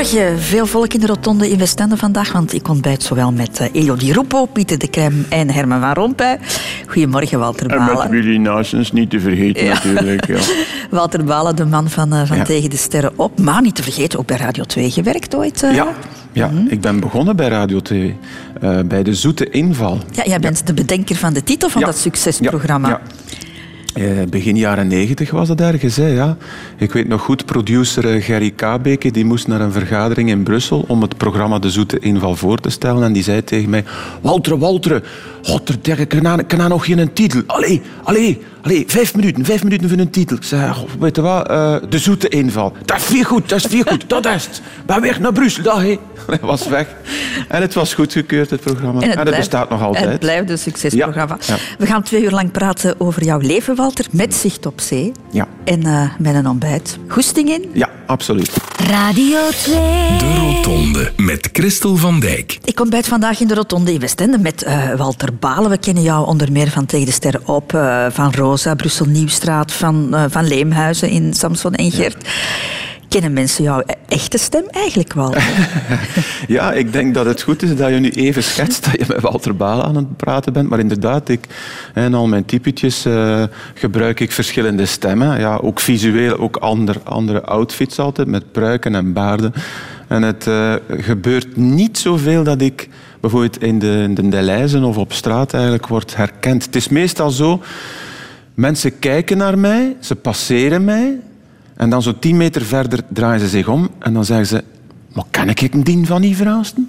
[0.00, 0.42] Goedemorgen.
[0.42, 3.96] Veel volk in de rotonde in Westende vandaag, want ik ontbijt zowel met uh, Elio
[3.96, 6.38] Di Rupo, Pieter de Krem en Herman van Rompuy.
[6.86, 7.88] Goedemorgen, Walter Balen.
[7.88, 10.26] En met Willy Naasens, niet te vergeten natuurlijk.
[10.26, 10.38] Ja.
[10.90, 12.44] Walter Balen, de man van, uh, van ja.
[12.44, 13.38] Tegen de Sterren op.
[13.38, 15.62] Maar niet te vergeten, ook bij Radio 2 gewerkt ooit.
[15.62, 15.74] Uh.
[15.74, 15.86] Ja,
[16.32, 16.66] ja mm.
[16.68, 18.16] ik ben begonnen bij Radio 2,
[18.84, 19.98] bij De Zoete Inval.
[20.10, 23.00] Ja, jij bent de bedenker van de titel van dat succesprogramma.
[23.94, 25.96] Eh, begin jaren negentig was dat ergens.
[25.96, 26.36] Hè, ja.
[26.76, 31.02] Ik weet nog goed, producer Gerry Kabeke die moest naar een vergadering in Brussel om
[31.02, 33.02] het programma De Zoete Inval voor te stellen.
[33.02, 33.84] En die zei tegen mij,
[34.20, 35.02] Walter, Walter,
[35.42, 37.42] godverdikke, kan kan nog geen titel?
[37.46, 40.36] Allee, allee, allee, vijf minuten, vijf minuten voor een titel.
[40.36, 42.72] Ik zei, weet je wat, uh, De Zoete Inval.
[42.84, 44.62] Dat is veel goed, dat is veel goed, dat is het.
[44.86, 45.78] Ben weg naar Brussel, dat
[46.26, 46.86] Hij was weg.
[47.48, 49.00] En het was goedgekeurd, het programma.
[49.00, 50.04] En het, blijft, bestaat nog altijd.
[50.04, 51.36] Het blijft een succesprogramma.
[51.40, 51.60] Ja, ja.
[51.78, 55.12] We gaan twee uur lang praten over jouw leven, Walter, met zicht op zee.
[55.30, 55.48] Ja.
[55.64, 56.98] En uh, met een ontbijt.
[57.08, 57.70] Goesting in?
[57.72, 58.52] Ja, absoluut.
[58.76, 59.74] Radio 2.
[60.18, 62.58] De Rotonde met Christel van Dijk.
[62.64, 65.70] Ik ontbijt vandaag in de Rotonde in Westende met uh, Walter Balen.
[65.70, 69.72] We kennen jou onder meer van Tegen de Sterren op, uh, van Rosa, Brussel Nieuwstraat,
[69.72, 72.16] van, van Leemhuizen in Samson en Gert.
[72.22, 72.30] Ja.
[73.10, 75.34] Kennen mensen jouw echte stem eigenlijk wel?
[76.56, 79.20] ja, ik denk dat het goed is dat je nu even schetst dat je met
[79.20, 80.68] Walter Balen aan het praten bent.
[80.68, 81.46] Maar inderdaad, ik,
[81.94, 83.42] in al mijn typetjes uh,
[83.74, 85.40] gebruik ik verschillende stemmen.
[85.40, 89.52] Ja, ook visueel, ook ander, andere outfits altijd, met pruiken en baarden.
[90.08, 92.88] En het uh, gebeurt niet zoveel dat ik
[93.20, 96.64] bijvoorbeeld in de, in de of op straat eigenlijk word herkend.
[96.64, 97.62] Het is meestal zo,
[98.54, 101.18] mensen kijken naar mij, ze passeren mij
[101.80, 104.64] en dan zo tien meter verder draaien ze zich om en dan zeggen ze...
[105.12, 106.88] Maar ken ik een dien van die verhaasten?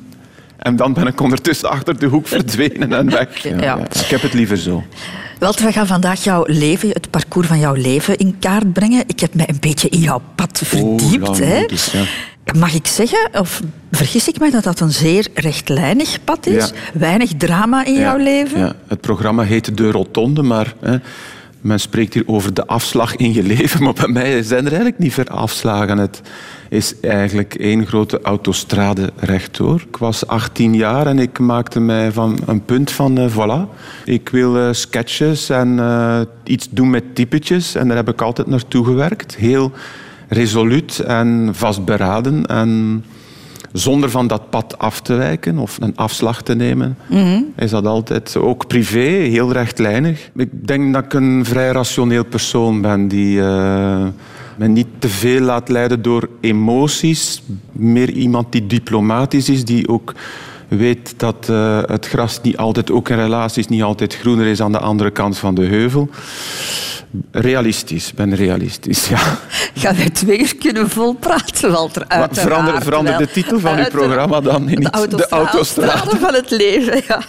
[0.57, 3.43] En dan ben ik ondertussen achter de hoek verdwenen en weg.
[3.43, 3.77] Ja, ja.
[3.77, 4.83] Ik heb het liever zo.
[5.39, 9.03] Walter, we gaan vandaag jouw leven, het parcours van jouw leven in kaart brengen.
[9.07, 11.29] Ik heb mij een beetje in jouw pad verdiept.
[11.29, 11.65] Oh, hè?
[11.67, 12.03] Is, ja.
[12.59, 16.73] Mag ik zeggen, of vergis ik mij, dat dat een zeer rechtlijnig pad is?
[16.93, 18.59] Weinig drama in jouw leven?
[18.59, 18.75] Ja.
[18.87, 20.73] Het programma heet De Rotonde, maar...
[20.79, 20.97] Hè,
[21.61, 24.99] men spreekt hier over de afslag in je leven, maar bij mij zijn er eigenlijk
[24.99, 25.97] niet veel afslagen.
[25.97, 26.21] Het
[26.69, 29.83] is eigenlijk één grote autostrade rechtdoor.
[29.87, 33.75] Ik was 18 jaar en ik maakte mij van een punt van uh, voilà.
[34.05, 38.47] Ik wil uh, sketches en uh, iets doen met typetjes en daar heb ik altijd
[38.47, 39.35] naartoe gewerkt.
[39.35, 39.71] Heel
[40.27, 43.03] resoluut en vastberaden en
[43.73, 47.53] zonder van dat pad af te wijken of een afslag te nemen, mm-hmm.
[47.55, 50.29] is dat altijd ook privé, heel rechtlijnig.
[50.35, 54.05] Ik denk dat ik een vrij rationeel persoon ben die uh,
[54.57, 57.43] me niet te veel laat leiden door emoties.
[57.71, 60.13] Meer iemand die diplomatisch is, die ook
[60.77, 64.71] weet dat uh, het gras niet altijd, ook in relaties, niet altijd groener is aan
[64.71, 66.09] de andere kant van de heuvel.
[67.31, 69.19] Realistisch, ben realistisch, ja.
[69.81, 72.05] Gaan wij twee uur kunnen vol praten, Walter?
[72.31, 77.01] Verander, verander de titel van uw programma dan in de autostrade, de van het leven,
[77.07, 77.21] ja.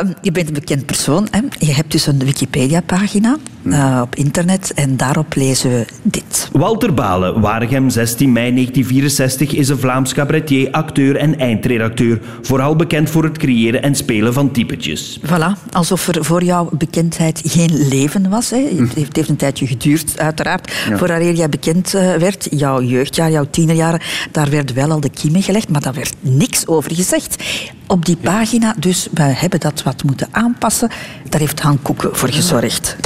[0.00, 1.28] Um, je bent een bekend persoon.
[1.30, 1.40] Hè?
[1.58, 6.48] Je hebt dus een Wikipedia-pagina uh, op internet en daarop lezen we dit.
[6.52, 12.19] Walter Balen, Waregem, 16 mei 1964, is een Vlaams cabaretier, acteur en eindredacteur.
[12.42, 15.20] Vooral bekend voor het creëren en spelen van typetjes.
[15.26, 18.50] Voilà, alsof er voor jouw bekendheid geen leven was.
[18.50, 18.68] Hè?
[18.76, 20.96] Het, heeft, een tijdje geduurd, uiteraard, ja.
[20.98, 22.48] voordat jij bekend uh, werd.
[22.50, 24.00] Jouw jeugdjaar, jouw tienerjaren,
[24.32, 27.44] daar werd wel al de kiemen gelegd, maar daar werd niks over gezegd.
[27.86, 30.90] Op die pagina, dus we hebben dat wat moeten aanpassen.
[31.28, 32.96] Daar heeft Han Koeken voor gezorgd.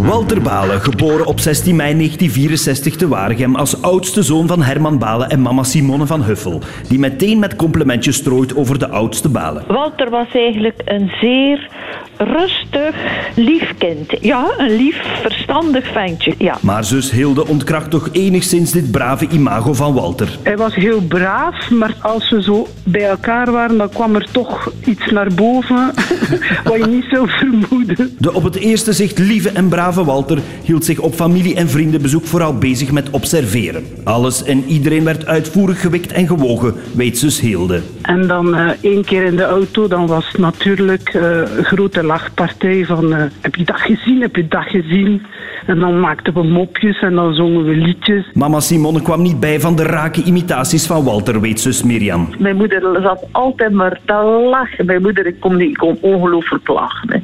[0.00, 5.30] Walter Balen, geboren op 16 mei 1964 te Waregem als oudste zoon van Herman Balen
[5.30, 9.64] en mama Simone van Huffel, die meteen met complimentjes strooit over de oudste Balen.
[9.66, 11.70] Walter was eigenlijk een zeer
[12.16, 12.94] rustig,
[13.34, 14.12] lief kind.
[14.20, 16.56] Ja, een lief, verstandig ventje, ja.
[16.60, 20.38] Maar zus Hilde ontkracht toch enigszins dit brave imago van Walter.
[20.42, 24.72] Hij was heel braaf, maar als we zo bij elkaar waren, dan kwam er toch
[24.84, 25.92] iets naar boven
[26.64, 28.16] wat je niet zou vermoeden.
[28.18, 32.24] De op het eerste zicht lieve en brave Walter hield zich op familie- en vriendenbezoek
[32.24, 33.84] vooral bezig met observeren.
[34.04, 37.80] Alles en iedereen werd uitvoerig gewikt en gewogen, weet zus Hilde.
[38.02, 42.84] En dan uh, één keer in de auto, dan was het natuurlijk uh, grote lachpartij
[42.84, 45.22] van uh, heb je dat gezien, heb je dat gezien?
[45.66, 48.30] En dan maakten we mopjes en dan zongen we liedjes.
[48.34, 52.28] Mama Simone kwam niet bij van de rake imitaties van Walter, weet zus Mirjam.
[52.38, 54.14] Mijn moeder zat altijd maar te
[54.50, 54.86] lachen.
[54.86, 57.12] Mijn moeder ik kon, ik kon ongelooflijk lachen.
[57.12, 57.18] Hè.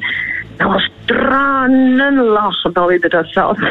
[0.59, 3.57] Dat was tranen lachen dat we dat zelf.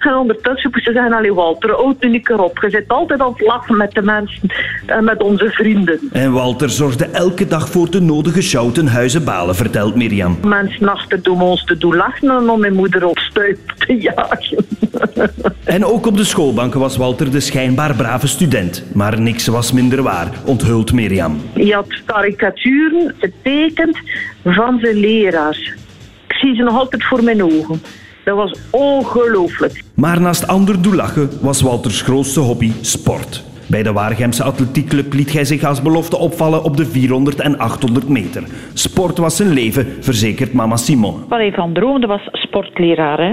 [0.00, 2.58] En ondertussen moesten ze zeggen, allee Walter, houd nu niet keer op.
[2.62, 4.40] Je zit altijd aan het lachen met de mensen
[4.86, 6.00] en met onze vrienden.
[6.12, 10.38] En Walter zorgde elke dag voor de nodige shout en huizenbalen, vertelt Mirjam.
[10.44, 14.66] Mensen achter doen ons te doen lachen en om mijn moeder op stuip te jagen.
[15.64, 18.84] En ook op de schoolbanken was Walter de schijnbaar brave student.
[18.94, 21.40] Maar niks was minder waar, onthult Mirjam.
[21.54, 23.98] Je had karikaturen getekend
[24.44, 25.74] van zijn leraars.
[26.40, 27.82] Zie ze nog altijd voor mijn ogen.
[28.24, 29.82] Dat was ongelooflijk.
[29.94, 33.44] Maar naast ander doelachen was Walters grootste hobby sport.
[33.66, 38.08] Bij de Waregemse atletiekclub liet hij zich als belofte opvallen op de 400 en 800
[38.08, 38.42] meter.
[38.74, 41.18] Sport was zijn leven, verzekert mama Simone.
[41.28, 43.18] Wat hij van droomde was sportleraar.
[43.18, 43.32] Hè.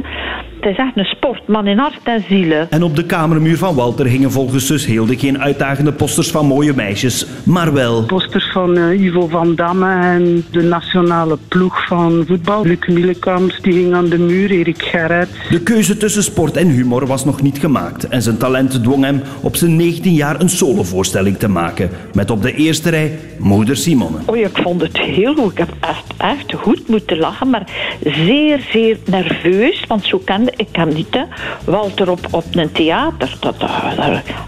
[0.59, 2.71] Het is echt een sportman in hart en zielen.
[2.71, 6.73] En op de kamermuur van Walter hingen volgens zus Hilde geen uitdagende posters van mooie
[6.75, 8.03] meisjes, maar wel...
[8.03, 12.65] Posters van eh, Ivo van Damme en de nationale ploeg van voetbal.
[12.65, 15.29] Luc Mielekamps, die hing aan de muur, Erik Gerrit.
[15.49, 19.21] De keuze tussen sport en humor was nog niet gemaakt en zijn talent dwong hem
[19.41, 21.89] op zijn 19 jaar een solovoorstelling te maken.
[22.13, 24.17] Met op de eerste rij moeder Simone.
[24.25, 25.51] Oh ik vond het heel goed.
[25.51, 27.67] Ik heb echt, echt goed moeten lachen, maar
[28.03, 29.83] zeer, zeer nerveus.
[29.87, 31.07] Want zo kende ik hem niet.
[31.11, 31.21] Hè.
[31.65, 33.37] Walter op, op een theater.
[33.39, 33.55] Dat-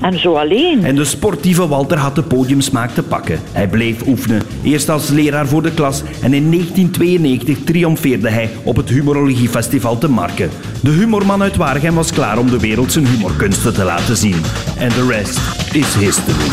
[0.01, 0.85] en zo alleen.
[0.85, 3.39] En de sportieve Walter had de podiumsmaak te pakken.
[3.51, 8.75] Hij bleef oefenen, eerst als leraar voor de klas en in 1992 triomfeerde hij op
[8.75, 10.49] het Humorologiefestival te Marken.
[10.81, 14.41] De humorman uit Waregem was klaar om de wereld zijn humorkunsten te laten zien.
[14.77, 15.39] En de rest
[15.75, 16.49] is history.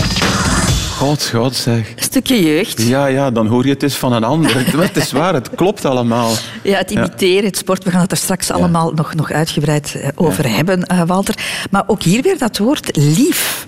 [0.97, 1.91] God, God zeg.
[1.97, 2.83] Een stukje jeugd.
[2.83, 4.67] Ja, ja, dan hoor je het eens van een ander.
[4.83, 6.33] Het is waar, het klopt allemaal.
[6.63, 10.09] Ja, het imiteren, het sport, we gaan het er straks allemaal nog, nog uitgebreid eh,
[10.15, 11.35] over hebben, eh, Walter.
[11.71, 13.67] Maar ook hier weer dat woord lief.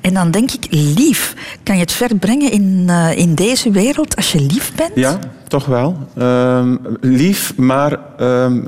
[0.00, 4.16] En dan denk ik, lief, kan je het ver brengen in, eh, in deze wereld
[4.16, 4.92] als je lief bent?
[4.94, 5.18] Ja,
[5.48, 5.96] toch wel.
[6.16, 8.60] Ehm, lief, maar ehm,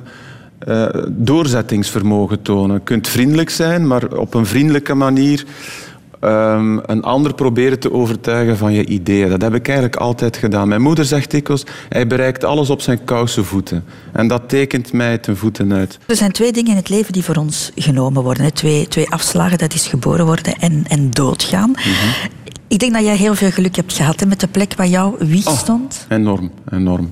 [0.59, 2.77] eh, doorzettingsvermogen tonen.
[2.77, 5.45] Je kunt vriendelijk zijn, maar op een vriendelijke manier
[6.21, 9.29] ehm, een ander proberen te overtuigen van je ideeën.
[9.29, 10.69] Dat heb ik eigenlijk altijd gedaan.
[10.69, 13.85] Mijn moeder zegt dikwijls, hij bereikt alles op zijn kousenvoeten.
[14.13, 15.99] En dat tekent mij ten voeten uit.
[16.07, 18.45] Er zijn twee dingen in het leven die voor ons genomen worden.
[18.45, 18.51] hè.
[18.51, 21.75] Twee, twee afslagen, dat is geboren worden en, en doodgaan.
[22.69, 25.17] Ik denk dat jij heel veel geluk hebt gehad hè, met de plek waar jouw
[25.19, 26.07] wieg stond.
[26.09, 27.11] Enorm, enorm.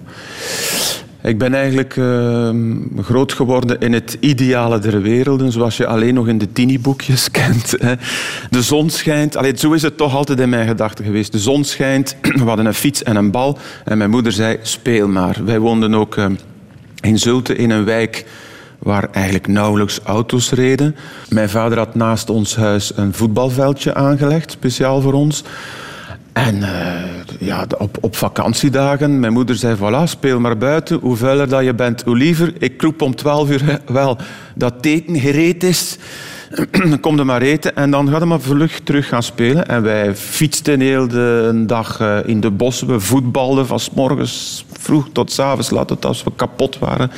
[1.26, 6.28] Ik ben eigenlijk ehm, groot geworden in het ideale der werelden, zoals je alleen nog
[6.28, 7.70] in de tinieboekjes kent.
[8.50, 11.32] De zon schijnt, allee, zo is het toch altijd in mijn gedachten geweest.
[11.32, 15.08] De zon schijnt, we hadden een fiets en een bal en mijn moeder zei, speel
[15.08, 15.37] maar.
[15.44, 16.34] Wij woonden ook ehm,
[17.00, 18.26] in Zulte in een wijk
[18.79, 20.96] waar eigenlijk nauwelijks auto's reden.
[21.29, 25.44] Mijn vader had naast ons huis een voetbalveldje aangelegd, speciaal voor ons.
[26.32, 30.98] En eh, ja, op, op vakantiedagen, mijn moeder zei, voilà, speel maar buiten.
[30.98, 32.52] Hoe vuiler dat je bent, hoe liever.
[32.58, 34.18] Ik roep om 12 uur wel
[34.54, 35.98] dat het eten gereed is.
[37.00, 39.68] Kom je maar eten en dan gaat je maar vlug terug gaan spelen.
[39.68, 42.86] En wij fietsten heel de dag eh, in de bossen.
[42.86, 47.10] We voetbalden van 's morgens vroeg tot 's avonds laat tot als we kapot waren.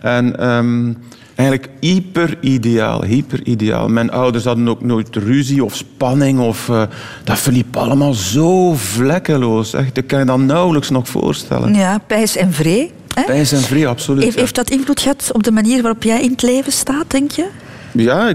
[0.00, 0.92] En ehm,
[1.34, 3.88] eigenlijk hyper ideaal, hyper ideaal.
[3.88, 6.40] Mijn ouders hadden ook nooit ruzie of spanning.
[6.40, 6.82] Of, eh,
[7.24, 9.74] dat verliep allemaal zo vlekkeloos.
[9.74, 11.74] Echt, dat kan je dan nauwelijks nog voorstellen.
[11.74, 12.92] Ja, pijs en vree.
[13.14, 13.22] Hè?
[13.22, 14.22] Pijs en vrij, absoluut.
[14.22, 14.40] Heeft, ja.
[14.40, 17.46] heeft dat invloed gehad op de manier waarop jij in het leven staat, denk je?
[17.92, 18.34] Ja,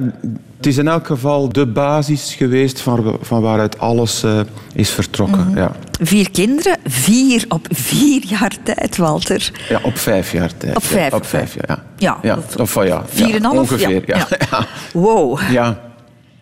[0.59, 4.39] het is in elk geval de basis geweest van, van waaruit alles eh,
[4.73, 5.51] is vertrokken.
[5.55, 5.71] ja.
[6.01, 9.51] Vier kinderen, vier op vier jaar tijd, Walter.
[9.69, 10.75] ja, op vijf jaar tijd.
[10.75, 11.83] Op vijf, Ja, op vijf jaar, ja.
[11.97, 12.37] Ja, ja.
[12.37, 13.57] of- Of, van ja, Vier en half?
[13.57, 14.03] ongeveer.
[14.05, 14.27] Ja.
[14.93, 15.39] Wow.
[15.51, 15.79] Ja.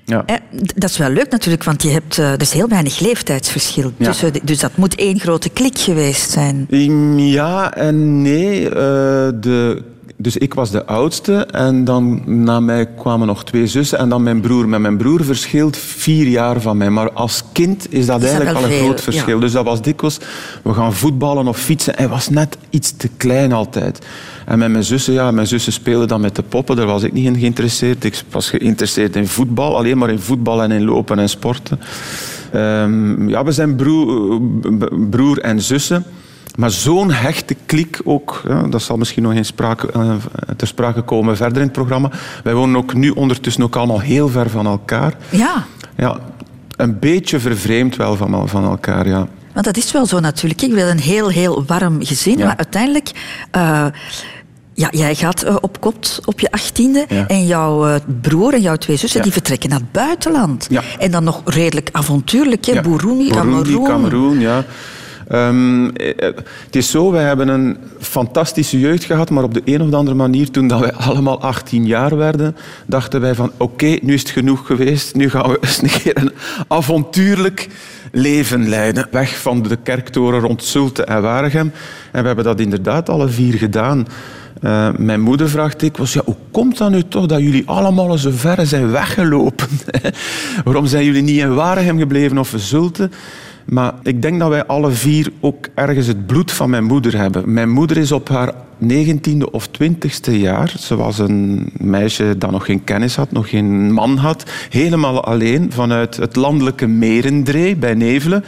[0.06, 0.24] Ja.
[0.25, 3.91] D- Dat is wel leuk natuurlijk, want je hebt, eh, er is heel weinig leeftijdsverschil.
[3.98, 4.06] Ja.
[4.06, 6.65] tussen de- dus dat moet één grote klik geweest zijn.
[7.15, 8.70] Ja en nee.
[8.70, 8.74] eh,
[9.36, 9.84] de,
[10.19, 14.24] dus ik was de oudste en dan na mij kwamen nog twee zussen en dan
[14.24, 14.67] mijn broer.
[14.67, 16.89] Met mijn broer verschilt vier jaar van mij.
[16.89, 19.36] Maar als kind is dat eigenlijk al een veel, groot verschil.
[19.36, 19.41] ja.
[19.41, 20.19] Dus dat was dikwijls,
[20.63, 21.93] we gaan voetballen of fietsen.
[21.95, 24.05] Hij was net iets te klein altijd.
[24.45, 26.75] En met mijn zussen, ja, mijn zussen speelden dan met de poppen.
[26.75, 28.03] Daar was ik niet in geïnteresseerd.
[28.03, 29.77] Ik was geïnteresseerd in voetbal.
[29.77, 31.79] Alleen maar in voetbal en in lopen en sporten.
[32.51, 34.41] Ehm, ja, we zijn broer,
[35.09, 36.05] broer en zussen.
[36.58, 40.12] Maar zo'n hechte klik ook, dat zal misschien nog in sprake, eh,
[40.58, 42.12] ter sprake komen verder in het programma.
[42.44, 45.14] Wij wonen ook nu ondertussen ook allemaal heel ver van elkaar.
[45.30, 45.66] Ja,
[45.98, 46.20] Ja,
[46.76, 49.28] een beetje vervreemd wel van, van elkaar, ja.
[49.54, 50.62] want dat is wel zo natuurlijk.
[50.62, 52.46] Ik wil een heel, heel warm gezin, Ja.
[52.46, 53.12] maar uiteindelijk...
[53.52, 53.86] eh,
[54.74, 57.28] ja, jij gaat eh, op kot op je achttiende Ja.
[57.28, 59.24] en jouw broer en jouw twee zussen Ja.
[59.26, 60.66] die vertrekken naar het buitenland.
[60.70, 60.82] Ja.
[61.00, 62.82] En dan nog redelijk avontuurlijk, hè?
[62.82, 63.84] Burundi, Cameroen.
[63.84, 64.66] Cameroen, ja.
[65.27, 66.07] Ehm, eh,
[66.65, 70.17] het is zo, wij hebben een fantastische jeugd gehad, maar op de een of andere
[70.17, 72.55] manier, toen dat wij allemaal 18 jaar werden,
[72.86, 76.17] dachten wij van oké, nu is het genoeg geweest, nu gaan we eens een keer
[76.17, 76.31] een
[76.67, 77.67] avontuurlijk
[78.12, 79.07] leven leiden.
[79.12, 81.72] Weg van de kerktoren rond Zulte en Waregem.
[82.12, 84.07] En we hebben dat inderdaad alle vier gedaan.
[84.62, 88.31] Uh, mijn moeder vraagt dikwijls, ja, hoe komt dat nu toch dat jullie allemaal zo
[88.34, 89.67] ver zijn weggelopen?
[90.63, 93.10] Waarom zijn jullie niet in Waregem gebleven of Zulte?
[93.67, 97.53] Maar ik denk dat wij alle vier ook ergens het bloed van mijn moeder hebben.
[97.53, 102.65] Mijn moeder is op haar negentiende of twintigste jaar, ze was een meisje dat nog
[102.65, 108.43] geen kennis had, nog geen man had, helemaal alleen vanuit het landelijke Merendree bij Nevelen.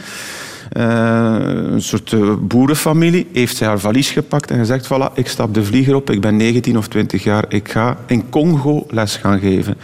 [0.76, 1.36] Uh,
[1.72, 5.64] een soort uh, boerenfamilie, heeft zij haar valies gepakt en gezegd, voilà, ik stap de
[5.64, 9.76] vlieger op, ik ben 19 of 20 jaar, ik ga in Congo les gaan geven.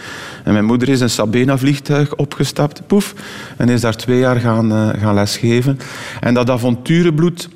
[0.46, 3.14] En mijn moeder is een Sabena-vliegtuig opgestapt, poef,
[3.56, 5.78] en is daar twee jaar gaan, uh, gaan lesgeven.
[6.20, 7.48] En dat avonturenbloed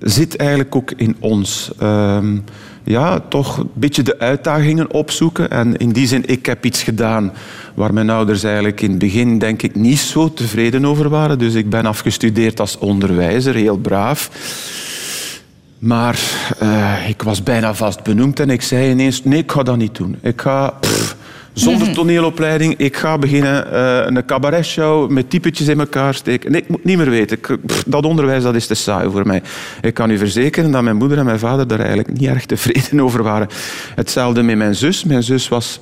[0.00, 1.70] zit eigenlijk ook in ons.
[1.78, 2.38] Ehm,
[2.84, 5.50] ja, toch een beetje de uitdagingen opzoeken.
[5.50, 7.32] En in die zin, ik heb iets gedaan
[7.74, 11.38] waar mijn ouders eigenlijk in het begin, denk ik, niet zo tevreden over waren.
[11.38, 14.30] Dus ik ben afgestudeerd als onderwijzer, heel braaf.
[15.78, 16.18] Maar
[16.62, 19.96] uh, ik was bijna vast benoemd en ik zei ineens, nee, ik ga dat niet
[19.96, 20.16] doen.
[20.22, 20.74] Ik ga...
[21.60, 22.74] zonder toneelopleiding.
[22.76, 26.50] Ik ga beginnen uh, een cabaretshow met typetjes in elkaar steken.
[26.50, 27.36] Nee, ik moet niet meer weten.
[27.36, 29.42] Ik, pff, dat onderwijs dat is te saai voor mij.
[29.80, 33.00] Ik kan u verzekeren dat mijn moeder en mijn vader daar eigenlijk niet erg tevreden
[33.06, 33.48] over waren.
[33.94, 35.04] Hetzelfde met mijn zus.
[35.04, 35.80] Mijn zus was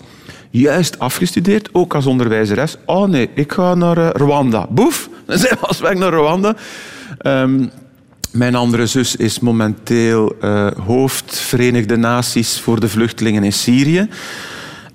[0.50, 2.76] juist afgestudeerd, ook als onderwijzeres.
[2.84, 4.66] Oh nee, ik ga naar uh, Rwanda.
[4.70, 6.56] Boef, zij was weg naar Rwanda.
[7.26, 7.70] Um,
[8.30, 14.08] mijn andere zus is momenteel uh, hoofd Verenigde Naties voor de vluchtelingen in Syrië.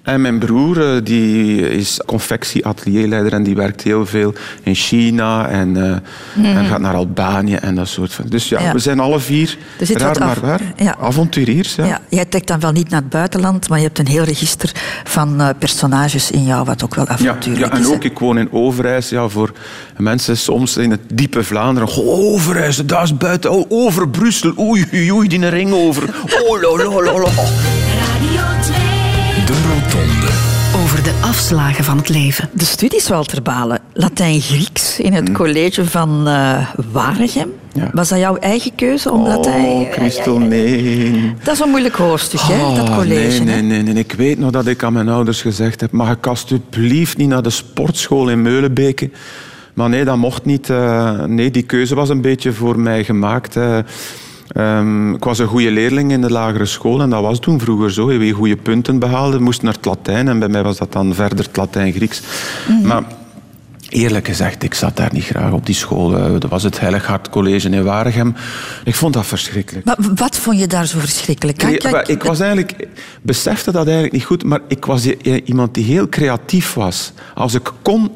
[0.09, 5.75] En mijn broer eh, die is confectieatelierleider en die werkt heel veel in China en,
[5.75, 5.95] uh,
[6.33, 6.45] mm.
[6.45, 8.25] en gaat naar Albanië en dat soort van.
[8.27, 8.73] Dus ja, ja.
[8.73, 10.95] we zijn alle vier raar maar waar ja.
[10.99, 11.75] avonturiers.
[11.75, 11.85] Ja.
[11.85, 12.01] Ja.
[12.09, 14.71] Jij trekt dan wel niet naar het buitenland, maar je hebt een heel register
[15.03, 17.87] van uh, personages in jou, wat ook wel avontuurlijk ja, ja, en is.
[17.87, 19.09] ook, ik woon in Overijs.
[19.09, 19.51] Ja, voor
[19.97, 21.89] mensen soms in het diepe Vlaanderen.
[21.89, 23.51] Oh, Overijs, daar is buiten.
[23.51, 24.53] Oh, over Brussel.
[24.59, 26.03] Oei, oei, oei, die ring over.
[26.47, 27.27] Oh, lo, lo, lo, lo.
[27.27, 28.88] Radio 2.
[29.91, 30.27] Rotonde.
[30.83, 32.49] Over de afslagen van het leven.
[32.53, 33.79] De studies, Walter Balen.
[33.93, 37.49] Latijn-Grieks in het college van uh, Waregem.
[37.73, 37.89] Ja.
[37.93, 39.91] Was dat jouw eigen keuze om oh, Latijn...
[39.91, 41.33] Christel, nee.
[41.43, 43.43] Dat is een moeilijk hoofdstuk, hè, oh, dat college.
[43.43, 44.03] Nee, nee, nee, nee.
[44.03, 45.91] Ik weet nog dat ik aan mijn ouders gezegd heb...
[45.91, 49.09] mag ik alsjeblieft niet naar de sportschool in Meulenbeke...
[49.73, 50.69] Maar nee, dat mocht niet.
[50.69, 53.55] Uh, nee, die keuze was een beetje voor mij gemaakt.
[53.55, 53.77] Uh,
[54.57, 57.91] Um, ik was een goede leerling in de lagere school en dat was toen vroeger
[57.91, 58.05] zo.
[58.05, 61.45] Wie goede punten behaalde, moest naar het Latijn en bij mij was dat dan verder
[61.45, 62.21] het Latijn-Grieks.
[62.67, 62.87] Mm -hmm.
[62.87, 63.03] Maar
[63.89, 66.09] eerlijk gezegd, ik zat daar niet graag op die school.
[66.39, 68.35] Dat was het Heilig Hart College in Waregem.
[68.83, 69.85] Ik vond dat verschrikkelijk.
[69.85, 71.63] Maar wat vond je daar zo verschrikkelijk?
[71.63, 72.87] Nee, ik, ik was eigenlijk,
[73.21, 75.05] besefte dat eigenlijk niet goed, maar ik was
[75.45, 77.11] iemand die heel creatief was.
[77.33, 78.11] Als ik kon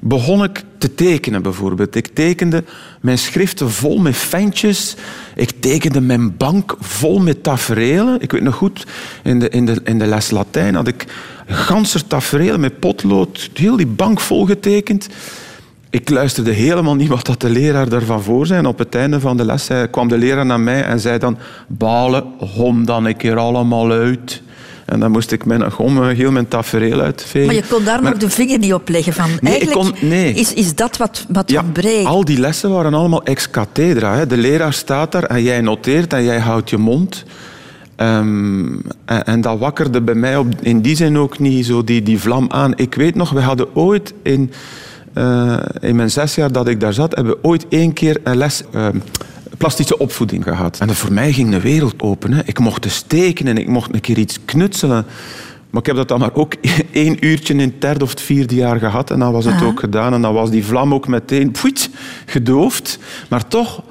[0.00, 1.94] begon ik te tekenen bijvoorbeeld.
[1.94, 2.64] Ik tekende
[3.06, 4.94] mijn schriften vol met ventjes.
[5.34, 8.20] Ik tekende mijn bank vol met tafereelen.
[8.20, 8.86] Ik weet nog goed,
[9.22, 11.06] in de, in de, in de les Latijn had ik
[11.46, 13.50] ganser tafereelen met potlood.
[13.54, 15.08] Heel die bank vol getekend.
[15.90, 18.58] Ik luisterde helemaal niet wat dat de leraar daarvan voor zei.
[18.58, 21.18] En op het einde van de les zei, kwam de leraar naar mij en zei
[21.18, 21.38] dan...
[21.66, 24.42] Balen, hom dan een keer allemaal uit.
[24.86, 27.46] En dan moest ik mijn gom heel mijn tafereel uitvegen.
[27.46, 29.30] Maar je kon daar maar, nog de vinger niet op leggen van.
[29.40, 30.32] Nee, Eigenlijk kon, nee.
[30.32, 32.06] is, is dat wat, wat ja, ontbreekt.
[32.06, 34.14] Al die lessen waren allemaal ex cathedra.
[34.14, 34.26] Hè.
[34.26, 37.24] De leraar staat daar en jij noteert en jij houdt je mond.
[37.96, 42.02] Um, en, en, dat wakkerde bij mij op, in die zin ook niet zo die,
[42.02, 42.72] die vlam aan.
[42.76, 44.52] Ik weet nog, we hadden ooit in,
[45.14, 48.36] uh, in mijn zes jaar dat ik daar zat, hebben we ooit één keer een
[48.36, 48.62] les...
[48.74, 48.86] Uh,
[49.56, 50.78] plastische opvoeding gehad.
[50.80, 52.32] En voor mij ging de wereld open.
[52.32, 52.42] Hè.
[52.44, 55.06] Ik mocht dus tekenen en ik mocht een keer iets knutselen.
[55.70, 56.54] Maar ik heb dat dan maar ook
[56.92, 59.10] één uurtje in het derde of het vierde jaar gehad.
[59.10, 59.64] En dan was het Aha.
[59.64, 60.12] ook gedaan.
[60.12, 61.90] En dan was die vlam ook meteen pfuit,
[62.26, 62.98] gedoofd.
[63.28, 63.82] Maar toch,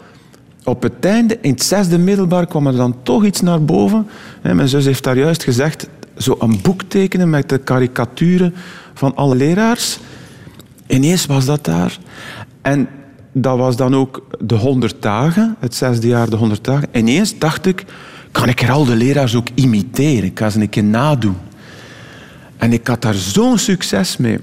[0.64, 4.08] op het einde, in het zesde middelbaar, kwam er dan toch iets naar boven.
[4.42, 8.54] Mijn zus heeft daar juist gezegd, zo een boek tekenen met de karikaturen
[8.94, 10.00] van alle leraars.
[10.88, 11.98] Ineens was dat daar.
[12.62, 12.88] En
[13.38, 16.88] dat was dan ook de 100 dagen, het zesde jaar de 100 dagen.
[16.92, 17.86] En ineens dacht ik,
[18.32, 20.24] kan ik er al de leraars ook imiteren?
[20.24, 21.38] Ik ga ze een keer nadoen.
[22.58, 24.40] En ik had daar zo'n succes mee,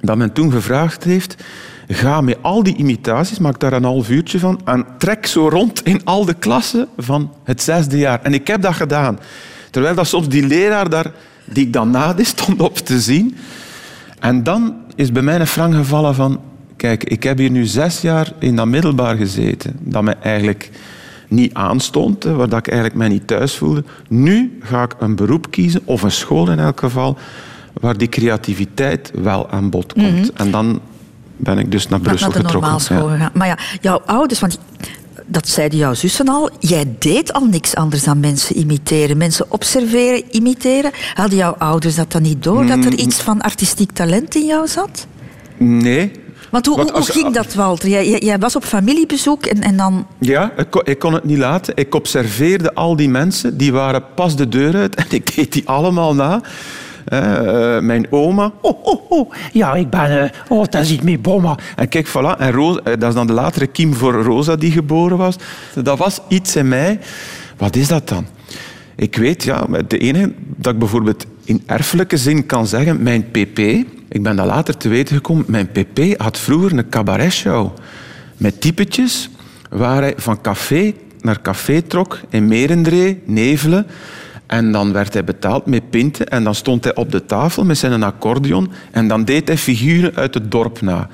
[0.00, 1.44] dat men toen gevraagd heeft,
[1.88, 5.84] ga met al die imitaties, maak daar een half uurtje van, en trek zo rond
[5.84, 8.22] in al de klassen van het zesde jaar.
[8.22, 9.18] En ik heb dat gedaan.
[9.70, 11.12] Terwijl dat soms die leraar daar,
[11.44, 13.36] die ik dan nade, stond op te zien.
[14.18, 16.40] En dan is bij mij een frank gevallen van,
[16.76, 20.70] Kijk, ik heb hier nu zes jaar in dat middelbaar gezeten, dat mij eigenlijk
[21.28, 23.84] niet aanstond, waar dat ik eigenlijk mij niet thuis voelde.
[24.08, 27.16] Nu ga ik een beroep kiezen, of een school in elk geval,
[27.80, 30.32] waar die creativiteit wel aan bod komt.
[30.32, 30.80] En dan
[31.36, 32.60] ben ik dus naar Naar Brussel naar de getrokken.
[32.70, 33.14] normaalschool Ja.
[33.16, 33.30] gegaan.
[33.34, 34.58] Maar ja, jouw ouders, want
[35.26, 39.16] dat zeiden jouw zussen al, jij deed al niks anders dan mensen imiteren.
[39.16, 40.90] Mensen observeren, imiteren.
[41.14, 42.82] Hadden jouw ouders dat dan niet door, dat Mm.
[42.86, 45.06] er iets van artistiek talent in jou zat?
[45.56, 46.10] Nee.
[46.50, 47.88] Want hoe, Want hoe, ging dat, Walter?
[47.88, 50.06] Jij, jij, was op familiebezoek en, en dan...
[50.18, 51.76] Ja, ik kon, ik kon het niet laten.
[51.76, 55.68] Ik observeerde al die mensen, die waren pas de deur uit en ik deed die
[55.68, 56.40] allemaal na.
[57.06, 61.02] Eh, eh, mijn oma, oh, oh, oh, ja, ik ben, eh, oh, dat is ik
[61.02, 61.58] mee bomma.
[61.76, 65.16] En kijk, voilà, en Rosa, dat is dan de latere kiem voor Rosa die geboren
[65.16, 65.36] was.
[65.74, 66.98] Dat was iets in mij.
[67.56, 68.26] Wat is dat dan?
[68.96, 73.58] Ik weet, ja, de enige dat ik bijvoorbeeld in erfelijke zin kan zeggen, mijn pp,
[74.16, 77.70] ik ben dat later te weten gekomen, mijn pp had vroeger een cabaretshow
[78.36, 79.30] met typetjes
[79.70, 83.86] waar hij van café naar café trok in Merendree, Nevelen.
[84.46, 87.78] En dan werd hij betaald met pinten en dan stond hij op de tafel met
[87.78, 91.08] zijn accordeon en dan deed hij figuren uit het dorp na.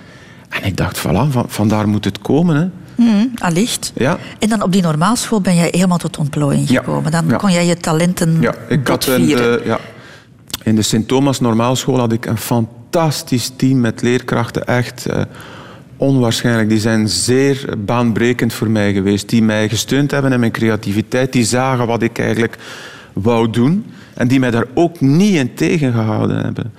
[0.49, 2.56] En ik dacht, voilà, van, vandaar moet het komen.
[2.56, 2.68] Hè.
[2.94, 3.92] Hm, allicht.
[3.94, 4.18] Ja.
[4.38, 6.78] En dan op die normaalschool ben jij helemaal tot ontplooiing Ja.
[6.78, 7.11] gekomen.
[7.12, 7.37] Dan Ja.
[7.37, 9.78] kon jij je talenten Ja, ik had een, eh, ja.
[10.64, 14.66] In de Sint-Thomas Normaalschool had ik een fantastisch team met leerkrachten.
[14.66, 15.23] Echt eh,
[15.97, 16.69] onwaarschijnlijk.
[16.69, 19.28] Die zijn zeer baanbrekend voor mij geweest.
[19.28, 21.33] Die mij gesteund hebben in mijn creativiteit.
[21.33, 22.59] Die zagen wat ik eigenlijk
[23.12, 23.85] wou doen.
[24.14, 26.73] En die mij daar ook niet in tegengehouden hebben.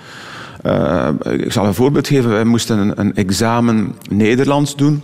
[0.62, 2.30] Eh, ik zal een voorbeeld geven.
[2.30, 5.02] Wij moesten een, een examen Nederlands doen.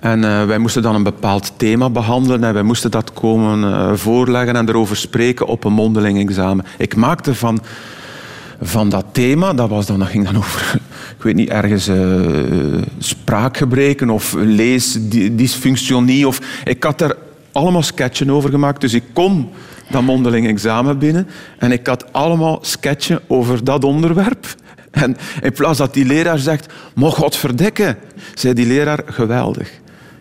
[0.00, 3.92] En eh, wij moesten dan een bepaald thema behandelen en wij moesten dat komen eh,
[3.94, 6.64] voorleggen en erover spreken op een mondeling examen.
[6.78, 7.60] Ik maakte van,
[8.60, 10.80] van dat thema, dat, was dan, dat ging dan over,
[11.16, 11.96] ik weet niet, ergens eh,
[12.98, 16.26] spraakgebreken of leesdysfunctionie.
[16.26, 17.14] Of, ik had daar
[17.52, 19.48] allemaal sketchen over gemaakt, dus ik kon
[19.90, 21.26] dat mondeling examen binnen
[21.58, 24.46] en ik had allemaal sketchen over dat onderwerp.
[24.90, 27.96] En in plaats dat die leraar zegt, mocht godverdikke,
[28.34, 29.70] zei die leraar, geweldig.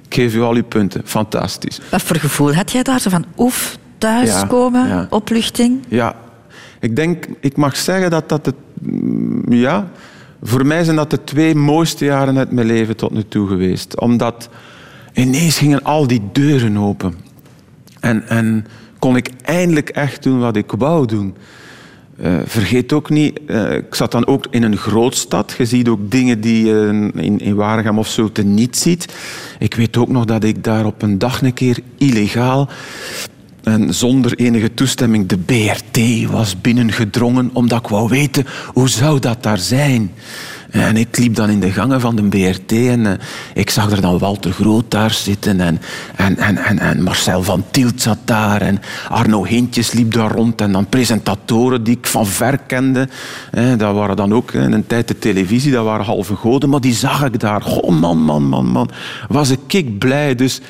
[0.06, 1.80] Ik geef u al uw punten, fantastisch.
[1.92, 3.00] Wat voor gevoel had jij daar?
[3.00, 5.08] Zo van oef, thuiskomen, Ja, ja.
[5.10, 5.84] opluchting?
[5.88, 6.16] Ja,
[6.80, 9.88] ik denk, ik mag zeggen dat dat het, mm, ja,
[10.42, 14.00] voor mij zijn dat de twee mooiste jaren uit mijn leven tot nu toe geweest.
[14.00, 14.50] Omdat
[15.14, 17.14] ineens gingen al die deuren open.
[18.00, 18.66] En, en
[19.00, 21.36] kon ik eindelijk echt doen wat ik wou doen.
[22.22, 25.56] Eh, vergeet ook niet, eh, ik zat dan ook in een grootstad.
[25.58, 29.14] Je ziet ook dingen die je in, in Waregem of zo te niet ziet.
[29.60, 32.70] Ik weet ook nog dat ik daar op een dag een keer illegaal
[33.64, 39.44] en zonder enige toestemming de BRT was binnengedrongen, omdat ik wou weten hoe zou dat
[39.44, 40.12] daar zijn.
[40.70, 43.14] En ik liep dan in de gangen van de BRT en eh,
[43.54, 45.82] ik zag er dan Walter Groot daar zitten en,
[46.16, 48.80] en, en, en, Marcel van Tielt zat daar en
[49.10, 53.08] Arno Hintjes liep daar rond en dan presentatoren die ik van ver kende.
[53.78, 56.94] Dat waren dan ook in een tijd de televisie, dat waren halve goden, maar die
[56.94, 57.62] zag ik daar.
[57.62, 58.90] Goh, man, man, man, man.
[59.28, 60.36] Was ik kik blij.
[60.36, 60.62] Dus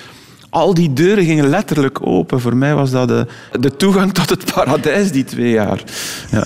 [0.50, 2.42] al die deuren gingen letterlijk open.
[2.42, 3.26] Voor mij was dat de,
[3.60, 5.84] de toegang tot het paradijs, die twee jaar.
[6.32, 6.44] Ja.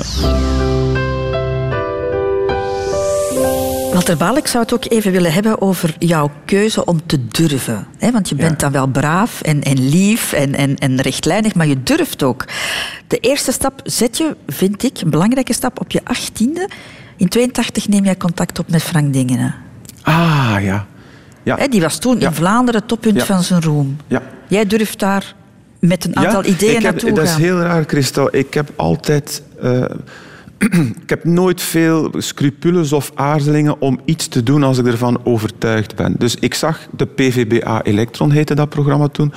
[3.93, 7.87] Walter Baal, ik zou het ook even willen hebben over jouw keuze om te durven.
[7.97, 8.11] hè?
[8.11, 11.83] Want je bent dan wel braaf en, en lief en, en, en rechtlijnig, maar je
[11.83, 12.45] durft ook.
[13.07, 16.69] De eerste stap zet je, vind ik, een belangrijke stap op je achttiende.
[17.17, 19.55] In 82 neem jij contact op met Frank Dingenen.
[20.01, 20.85] Ah, ja.
[21.43, 21.55] Ja.
[21.57, 22.27] Hè, Die was toen Ja.
[22.27, 23.25] in Vlaanderen het toppunt Ja.
[23.25, 23.97] van zijn roem.
[24.07, 24.21] Ja.
[24.47, 25.35] Jij durft daar
[25.79, 27.41] met een aantal Ja, ideeën ik heb, naartoe Dat is gaan.
[27.41, 28.35] heel raar, Christel.
[28.35, 29.41] Ik heb altijd...
[29.61, 29.83] eh,
[31.01, 35.95] ik heb nooit veel scrupules of aarzelingen om iets te doen als ik ervan overtuigd
[35.95, 36.15] ben.
[36.17, 39.33] Dus ik zag de PVBA Electron, heette dat programma toen.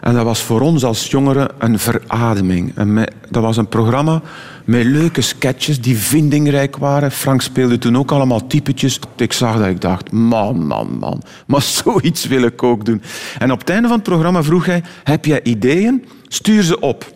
[0.00, 2.72] En dat was voor ons als jongeren een verademing.
[2.74, 4.22] En dat was een programma
[4.64, 7.10] met leuke sketches die vindingrijk waren.
[7.10, 8.98] Frank speelde toen ook allemaal typetjes.
[9.16, 11.22] Ik zag dat ik dacht, man, man, man.
[11.46, 13.02] Maar zoiets wil ik ook doen.
[13.38, 16.04] En op het einde van het programma vroeg hij, heb jij ideeën?
[16.28, 17.12] Stuur ze op.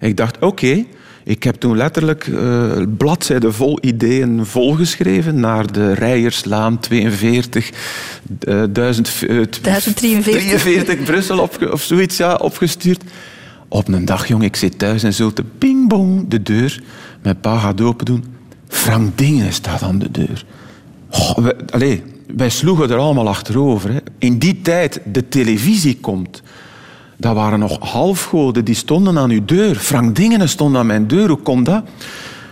[0.00, 0.84] Ik dacht, oké.
[1.26, 7.70] Ik heb toen letterlijk eh bladzijden vol ideeën volgeschreven naar de Rijerslaan 42,
[8.40, 10.60] eh, 1000, eh, 1043.
[10.60, 13.02] 43 Brussel opge- of zoiets ja, opgestuurd.
[13.68, 16.82] Op een dag, jong, ik zit thuis en zulte ping bong de deur.
[17.22, 18.24] Mijn pa gaat open doen.
[18.68, 20.44] Frank Dingen staat aan de deur.
[21.70, 22.02] Allee,
[22.36, 23.92] wij sloegen er allemaal achterover.
[23.92, 23.98] Hè.
[24.18, 26.42] In die tijd de televisie komt.
[27.16, 29.74] Dat waren nog halfgoden die stonden aan uw deur.
[29.74, 31.28] Frank Dingenen stond aan mijn deur.
[31.28, 31.84] Hoe kon dat?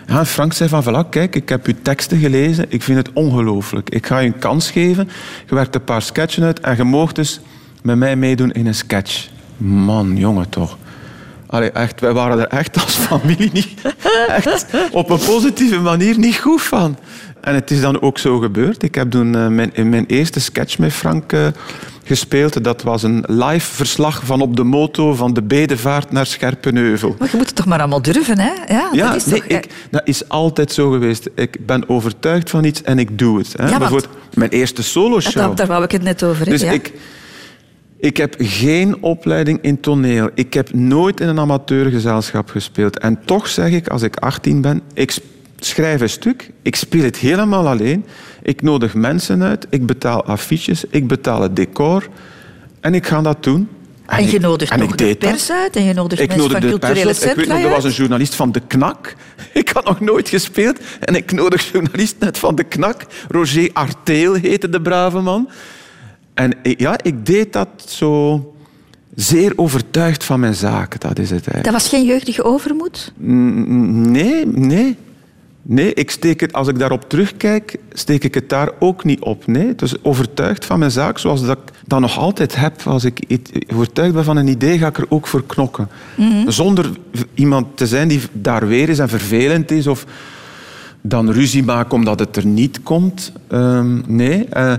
[0.07, 2.67] Ja, Frank zei van, voilà, kijk, ik heb uw teksten gelezen.
[2.69, 3.91] Ik vind het ongelooflijk.
[3.91, 5.09] Ik ga je een kans geven.
[5.47, 7.41] Je werkt een paar sketchen uit en je moogt dus
[7.83, 9.29] met mij meedoen in een sketch.
[9.57, 10.79] Man, jongen, toch.
[11.47, 13.69] Allee, echt, wij waren er echt als familie niet,
[14.29, 16.97] echt op een positieve manier niet goed van.
[17.41, 18.83] En het is dan ook zo gebeurd.
[18.83, 21.47] Ik heb toen uh, mijn, in mijn eerste sketch met Frank uh,
[22.05, 22.65] gespeeld.
[22.65, 27.15] Dat was een live verslag van op de moto van de bedevaart naar Scherpenheuvel.
[27.19, 28.53] Maar je moet het toch maar allemaal durven, hè?
[28.75, 29.49] Ja, ja dat, is nee, toch...
[29.49, 31.29] ik, dat is altijd zo geweest.
[31.35, 33.53] Ik ben overtuigd van iets en ik doe het.
[33.57, 33.69] Hè.
[33.69, 33.91] Ja,
[34.35, 35.35] mijn eerste soloshow.
[35.35, 36.45] Daar, daar wou ik het net over.
[36.45, 36.71] Dus ja.
[36.71, 36.93] ik,
[37.97, 40.31] ik heb geen opleiding in toneel.
[40.35, 42.99] Ik heb nooit in een amateurgezelschap gespeeld.
[42.99, 45.17] En toch zeg ik, als ik 18 ben, ik
[45.67, 48.05] schrijf een stuk, ik speel het helemaal alleen.
[48.43, 52.09] Ik nodig mensen uit, ik betaal affiches, ik betaal het decor.
[52.81, 53.69] En ik ga dat doen.
[54.07, 55.57] En, en je nodigt en nog de pers dat.
[55.57, 57.91] uit en je nodigt ik mensen van culturele centra Ik weet nog, er was een
[57.91, 59.15] journalist van De Knak.
[59.53, 60.79] Ik had nog nooit gespeeld.
[61.01, 63.07] En ik nodig journalist net van De Knak.
[63.29, 65.49] Roger Arteel heette de brave man.
[66.35, 68.55] En ja, ik deed dat zo
[69.15, 71.01] zeer overtuigd van mijn zaak.
[71.01, 71.65] Dat is het eigenlijk.
[71.65, 73.13] Dat was geen jeugdige overmoed?
[73.17, 74.97] Nee, nee.
[75.67, 79.47] Nee, ik steek het, als ik daarop terugkijk, steek ik het daar ook niet op.
[79.47, 82.83] Nee, is overtuigd van mijn zaak, zoals dat ik dat nog altijd heb.
[82.85, 83.41] Als ik
[83.73, 85.89] overtuigd ben van een idee, ga ik er ook voor knokken.
[86.17, 86.51] Mm -hmm.
[86.51, 86.91] Zonder
[87.35, 90.07] iemand te zijn die daar weer is en vervelend is of
[91.01, 93.33] dan ruzie maken omdat het er niet komt.
[93.49, 94.47] Um, nee.
[94.57, 94.73] Uh,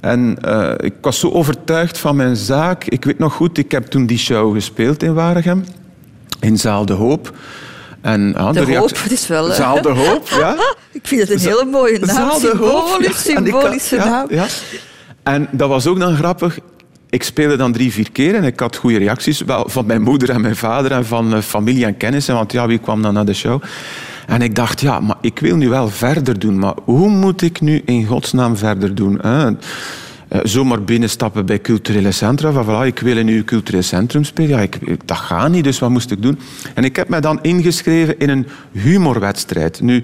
[0.00, 2.84] en uh, ik was zo overtuigd van mijn zaak.
[2.84, 5.64] Ik weet nog goed, ik heb toen die show gespeeld in Waregem,
[6.40, 7.32] in Zaal de Hoop.
[8.12, 9.52] En, ja, de, de hoop, het is wel...
[9.52, 10.56] Zaal de Hoop, ja.
[10.92, 12.16] ik vind het een hele mooie naam.
[12.16, 13.10] Zaal de Hoop.
[13.14, 14.26] Symbolische ja, naam.
[14.30, 14.46] Ja.
[15.22, 16.58] En dat was ook dan grappig.
[17.10, 19.40] Ik speelde dan drie, vier keer en ik had goede reacties.
[19.40, 22.34] Wel van mijn moeder en mijn vader en van uh, familie en kennissen.
[22.34, 23.62] Want ja, wie kwam dan naar de show?
[24.26, 26.58] En ik dacht, ja, maar ik wil nu wel verder doen.
[26.58, 29.18] Maar hoe moet ik nu in godsnaam verder doen?
[29.22, 29.50] Hè?
[30.32, 32.52] Uh, zomaar binnenstappen bij culturele centra.
[32.52, 34.50] Van, voilà, ik wil in uw cultureel centrum spelen.
[34.50, 36.38] Ja, ik, dat gaat niet, dus wat moest ik doen?
[36.74, 39.80] En ik heb mij dan ingeschreven in een humorwedstrijd.
[39.80, 40.02] Nu,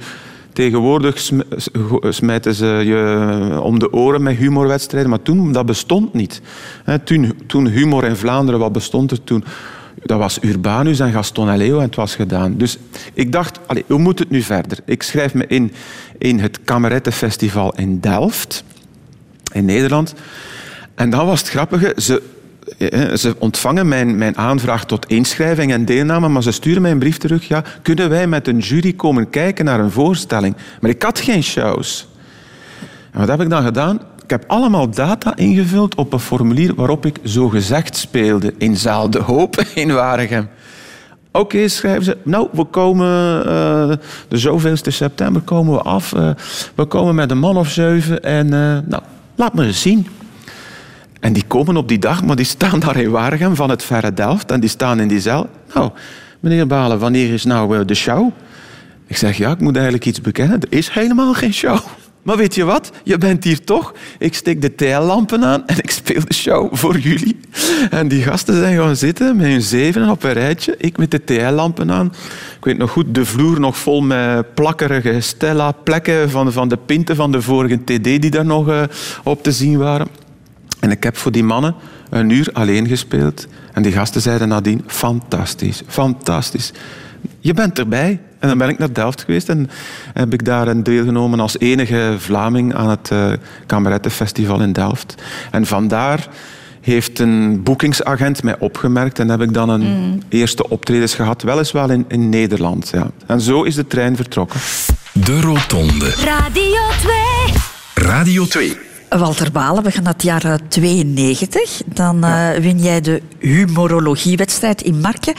[0.53, 1.31] tegenwoordig
[2.09, 6.41] smijten ze je om de oren met humorwedstrijden, maar toen, dat bestond niet.
[7.05, 9.45] Toen, toen humor in Vlaanderen, wat bestond er toen?
[10.03, 12.57] Dat was Urbanus en Gaston en en het was gedaan.
[12.57, 12.79] Dus
[13.15, 14.79] ik dacht, allez, hoe moet het nu verder?
[14.85, 15.73] Ik schrijf me in
[16.19, 18.65] in het Kamerettenfestival in Delft
[19.55, 20.15] in Nederland.
[20.95, 22.23] En dan was het grappige, ze,
[23.15, 27.19] ze ontvangen mijn, mijn aanvraag tot inschrijving en deelname, maar ze sturen mij een brief
[27.19, 27.49] terug.
[27.49, 30.57] Ja, kunnen wij met een jury komen kijken naar een voorstelling?
[30.81, 32.09] Maar ik had geen shows.
[33.11, 34.01] En wat heb ik dan gedaan?
[34.23, 39.11] Ik heb allemaal data ingevuld op een formulier waarop ik zo gezegd speelde in Zaal
[39.11, 40.49] de Hoop in Waregem.
[41.33, 42.17] Oké, schrijven ze.
[42.23, 43.97] Nou, we komen uh,
[44.29, 46.11] de zoveelste september komen we af.
[46.75, 48.49] We komen met een man of zeven en
[48.89, 49.03] nou,
[49.35, 50.07] Laat me eens zien.
[51.21, 54.15] En die komen op die dag, maar die staan daar in Waregem van het verre
[54.15, 54.51] Delft.
[54.51, 55.49] En die staan in die zaal.
[55.75, 55.91] Nou,
[56.41, 58.31] meneer Balen, wanneer is nou de show?
[59.07, 60.61] Ik zeg, ja, ik moet eigenlijk iets bekennen.
[60.61, 61.79] Er is helemaal geen show.
[62.25, 62.91] Maar weet je wat?
[63.03, 63.95] Je bent hier toch.
[64.19, 67.41] Ik steek de TL-lampen aan en ik speel de show voor jullie.
[67.91, 70.75] En die gasten zijn gaan zitten met hun zevenen op een rijtje.
[70.79, 72.07] Ik met de TL-lampen aan.
[72.59, 77.17] Ik weet nog goed, de vloer nog vol met plakkerige Stella-plekken van, van de pinten
[77.17, 78.83] van de vorige TD die daar nog uh,
[79.25, 80.09] op te zien waren.
[80.81, 81.75] En ik heb voor die mannen
[82.11, 83.47] een uur alleen gespeeld.
[83.73, 86.73] En die gasten zeiden nadien, fantastisch, fantastisch.
[87.41, 88.21] Je bent erbij.
[88.45, 89.71] En dan ben ik naar Delft geweest en
[90.15, 93.33] heb ik daar een deelgenomen als enige Vlaming aan het uh,
[93.67, 95.15] Kamerettenfestival in Delft.
[95.51, 96.29] En vandaar
[96.81, 100.23] heeft een boekingsagent mij opgemerkt en heb ik dan een mm.
[100.29, 102.91] eerste optredens gehad, weliswaar in, in Nederland.
[102.93, 103.11] Ja.
[103.27, 104.61] En zo is de trein vertrokken.
[105.13, 106.11] De Rotonde.
[106.11, 106.81] Radio
[107.95, 108.07] 2.
[108.07, 108.77] Radio 2.
[109.09, 111.83] Walter Balen, we gaan naar het jaar 92.
[111.87, 112.55] Dan ja.
[112.55, 115.35] uh, win jij de humorologiewedstrijd in Marken.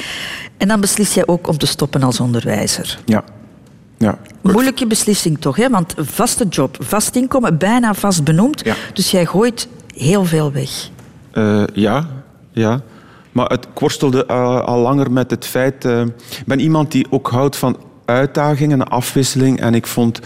[0.58, 3.00] En dan beslis jij ook om te stoppen als onderwijzer.
[3.06, 3.24] Ja.
[3.98, 4.18] ja.
[4.42, 5.70] Moeilijke beslissing toch, hè?
[5.70, 8.66] want vaste job, vast inkomen, bijna vast benoemd.
[8.66, 8.76] Ja.
[8.94, 10.90] Dus jij gooit heel veel weg.
[11.34, 12.08] Uh, ja,
[12.52, 12.82] ja.
[13.32, 15.86] Maar het, worstelde uh, al langer met het feit...
[15.86, 19.60] Ik ben iemand die ook houdt van uitdagingen, afwisseling.
[19.60, 20.20] En ik vond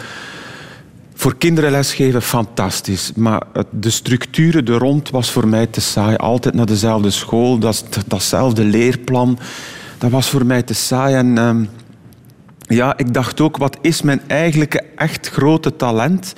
[1.19, 3.11] voor kinderen lesgeven fantastisch.
[3.15, 6.15] Maar de structuren er rond was voor mij te saai.
[6.15, 9.39] Altijd naar dezelfde school, dat, datzelfde leerplan.
[9.97, 11.15] Dat was voor mij te saai.
[11.15, 11.55] En uh,
[12.61, 16.33] ja, ik dacht ook, wat is mijn eigenlijke echt grote talent?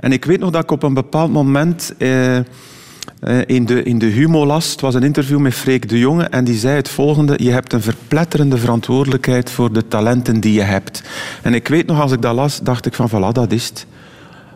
[0.00, 1.94] En ik weet nog dat ik op een bepaald moment...
[1.98, 2.44] Uh, eh,
[3.46, 4.70] in de, in de Humolas.
[4.70, 7.34] Het was een interview met Freek de Jonge en die zei het volgende.
[7.36, 11.02] Je hebt een verpletterende verantwoordelijkheid voor de talenten die je hebt.
[11.42, 13.86] En ik weet nog, als ik dat las, dacht ik van voilà, dat is het.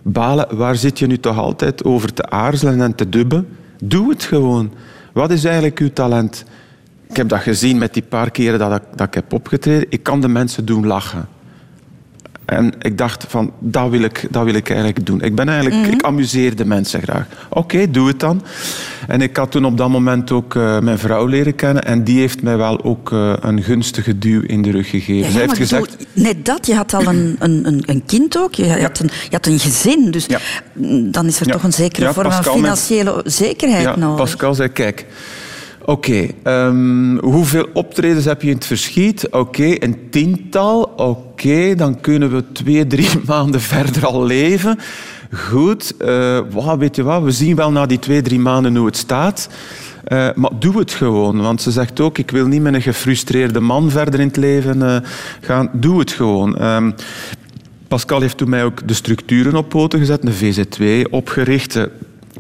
[0.07, 3.49] Balen, waar zit je nu toch altijd over te aarzelen en te dubben?
[3.83, 4.73] Doe het gewoon.
[5.13, 6.45] Wat is eigenlijk uw talent?
[7.09, 9.87] Ik heb dat gezien met die paar keren dat ik, dat ik heb opgetreden.
[9.89, 11.29] Ik kan de mensen doen lachen.
[12.45, 15.23] En ik dacht van, dat wil ik, dat wil ik eigenlijk doen.
[15.23, 17.27] Ik ben eigenlijk, ik amuseer de mensen graag.
[17.49, 18.43] Oké, doe het dan.
[19.09, 21.85] En ik had toen op dat moment ook eh, mijn vrouw leren kennen.
[21.85, 25.25] En die heeft mij wel ook eh, een gunstige duw in de rug gegeven.
[25.25, 25.97] Ja, Zij heeft gezegd...
[25.97, 29.11] bedoel, net dat, je had al een, een, een, kind ook, je, je had een,
[29.29, 30.11] je had een gezin.
[30.11, 30.27] Dus
[30.73, 34.17] mm, dan is er toch een zekere vorm Pascal, van financiële zekerheid Ja, nodig.
[34.17, 35.07] Pascal zei, kijk...
[35.85, 39.29] Oké, ehm, hoeveel optredens heb je in het verschiet?
[39.31, 40.83] Oké, een tiental.
[40.97, 44.79] Oké, dan kunnen we twee, drie maanden verder al leven.
[45.33, 45.95] Goed,
[46.51, 49.49] wauw, weet je wat, we zien wel na die twee, drie maanden hoe het staat.
[50.05, 53.61] Eh, maar doe het gewoon, want ze zegt ook, ik wil niet met een gefrustreerde
[53.61, 54.97] man verder in het leven eh,
[55.41, 55.71] gaan.
[55.73, 56.57] Doe het gewoon.
[56.57, 56.91] Ehm,
[57.89, 61.79] Pascal heeft toen mij ook de structuren op poten gezet, een VZ2 opgericht.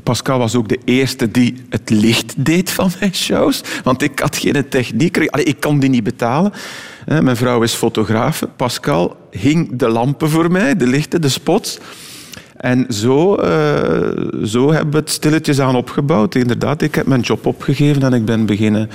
[0.04, 3.60] Pascal was ook de eerste die het licht deed van mijn shows.
[3.84, 5.28] Want ik had geen techniek.
[5.28, 6.52] Allee, ik kon die niet betalen.
[7.06, 8.42] Mijn vrouw is fotograaf.
[8.56, 11.78] Pascal hing de lampen voor mij, de lichten, de spots.
[12.56, 16.34] En zo, eh, zo hebben we het stilletjes aan opgebouwd.
[16.34, 18.88] Inderdaad, ik heb mijn job opgegeven en ik ben beginnen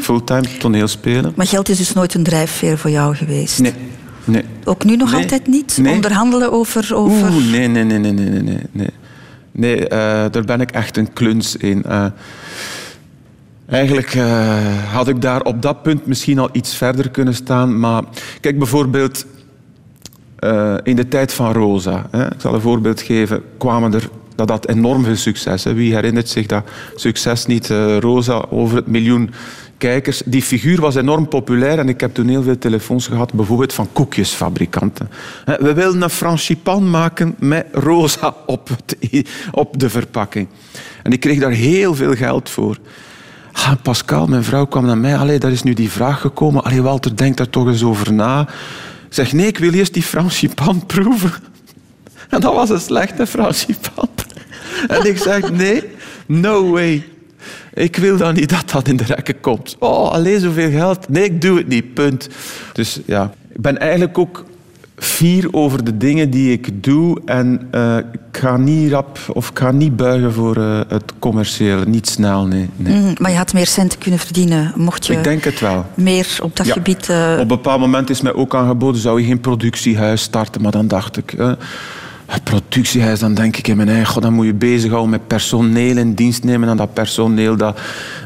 [0.00, 1.32] fulltime toneelspelen.
[1.36, 3.58] Maar geld is dus nooit een drijfveer voor jou geweest?
[3.58, 3.72] Nee,
[4.24, 4.42] nee.
[4.64, 5.22] Ook nu nog Nee.
[5.22, 5.78] altijd niet?
[5.80, 5.94] Nee.
[5.94, 6.94] Onderhandelen over...
[6.94, 7.32] over...
[7.32, 8.90] Oeh, nee, nee, nee, nee, nee, nee, nee.
[9.56, 9.98] Nee, eh,
[10.30, 11.84] daar ben ik echt een kluns in.
[11.84, 12.06] Eh,
[13.66, 17.80] eigenlijk eh, had ik daar op dat punt misschien al iets verder kunnen staan.
[17.80, 18.02] Maar
[18.40, 19.26] kijk, bijvoorbeeld
[20.82, 24.08] in de tijd van Rosa, hè, ik zal een voorbeeld geven, kwamen er...
[24.34, 25.64] Dat had enorm veel succes.
[25.64, 25.74] Hè.
[25.74, 26.64] Wie herinnert zich dat
[26.94, 27.68] succes niet?
[28.00, 29.30] Rosa, over het miljoen
[29.78, 30.22] kijkers.
[30.24, 33.88] Die figuur was enorm populair en ik heb toen heel veel telefoons gehad, bijvoorbeeld van
[33.92, 35.10] koekjesfabrikanten.
[35.44, 38.70] We willen een franchipan maken met Rosa op,
[39.50, 40.48] op de verpakking.
[41.02, 42.78] En ik kreeg daar heel veel geld voor.
[43.52, 45.16] Ah, Pascal, mijn vrouw, kwam naar mij.
[45.16, 46.64] Allee, daar is nu die vraag gekomen.
[46.64, 48.40] Allee, Walter, denk daar toch eens over na.
[49.06, 51.32] Ik zeg, nee, ik wil eerst die franchipan proeven.
[52.28, 54.08] En dat was een slechte franchipan.
[54.88, 55.82] En ik zeg, nee,
[56.26, 57.04] no way.
[57.74, 59.76] Ik wil dan niet dat dat in de rekken komt.
[59.78, 61.08] Oh, alleen zoveel geld.
[61.08, 62.28] Nee, ik doe het niet, punt.
[62.72, 64.44] Dus ja, ik ben eigenlijk ook
[64.96, 67.20] fier over de dingen die ik doe.
[67.24, 71.86] En eh, ik ga niet rap of ik ga niet buigen voor eh, het commerciële.
[71.86, 72.68] Niet snel, nee.
[72.76, 72.98] nee.
[72.98, 75.86] Mhm, Maar je had meer centen kunnen verdienen, mocht je Ik denk het wel.
[75.94, 76.72] meer op dat Ja.
[76.72, 77.08] gebied...
[77.08, 80.62] eh, Op een bepaald moment is mij ook aangeboden, zou je geen productiehuis starten?
[80.62, 81.34] Maar dan dacht ik,
[82.34, 85.96] eh, productiehuis, dan denk ik in mijn eigen, god, dan moet je bezighouden met personeel
[85.96, 87.80] in dienst nemen en dat personeel dat,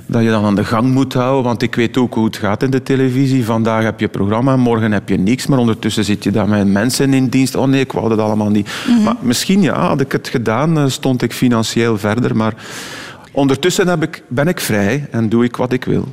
[0.06, 1.44] dat je dan aan de gang moet houden.
[1.44, 3.44] Want ik weet ook hoe het gaat in de televisie.
[3.44, 7.14] Vandaag heb je programma, morgen heb je niks, maar ondertussen zit je daar met mensen
[7.14, 7.54] in dienst.
[7.54, 8.70] Oh nee, ik wou dat allemaal niet.
[9.04, 12.54] Maar misschien ja, had ik het gedaan, eh, stond ik financieel verder, maar...
[13.32, 16.08] Ondertussen heb ik, ben ik vrij en doe ik wat ik wil.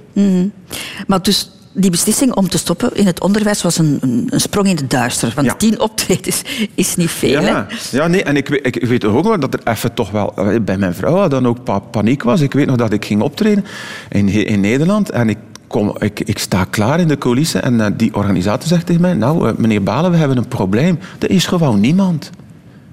[1.08, 4.67] Maar dus die beslissing om te stoppen in het onderwijs was een, een, een sprong
[4.67, 5.31] in het duister.
[5.35, 5.53] Want Ja.
[5.53, 6.41] tien optredens
[6.75, 7.41] is niet veel.
[7.41, 7.47] hè?
[7.49, 10.11] Ja, ja nee, en ik, weet- ik, ik weet ook wel dat er even toch
[10.11, 12.41] wel eh, bij mijn vrouw dan ook pa- paniek was.
[12.41, 13.65] Ik weet nog dat ik ging optreden
[14.09, 17.91] in, in Nederland en ik, kom, ik, ik sta klaar in de coulissen en eh,
[17.97, 20.99] die organisator zegt tegen mij, nou eh, meneer Balen, we hebben een probleem.
[21.19, 22.29] Er is gewoon niemand.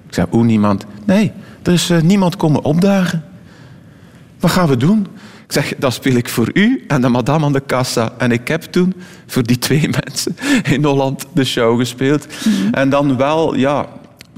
[0.07, 0.85] Ik zei, hoe niemand?
[1.05, 3.25] Nee, er is eh, niemand komen opdagen.
[4.41, 5.07] Wat gaan we doen?
[5.53, 8.13] Ik zeg, dat speel ik voor u en de madame aan de kassa.
[8.19, 8.95] En ik heb toen
[9.27, 10.37] voor die twee mensen
[10.71, 12.27] in Holland de show gespeeld.
[12.71, 13.89] En dan wel, ja,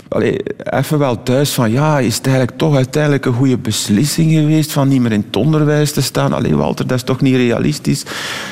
[0.08, 4.72] allee, even wel thuis van, ja, is het eigenlijk toch uiteindelijk een goede beslissing geweest
[4.72, 6.32] van niet meer in het onderwijs te staan?
[6.32, 8.04] Allee, Walter, dat is toch niet realistisch?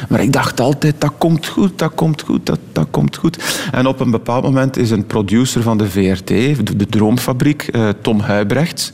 [0.09, 3.59] Maar ik dacht altijd, dat komt goed, dat komt goed, dat, dat komt goed.
[3.73, 7.89] En op een bepaald moment is een producer van de VRT, de, de Droomfabriek, eh,
[8.03, 8.93] Tom Huibrechts,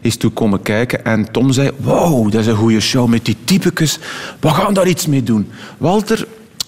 [0.00, 3.36] is toen komen kijken en Tom zei, wow, dat is een goede show met die
[3.44, 3.98] typekes.
[4.40, 5.48] We gaan daar iets mee doen.
[5.78, 6.26] Walter,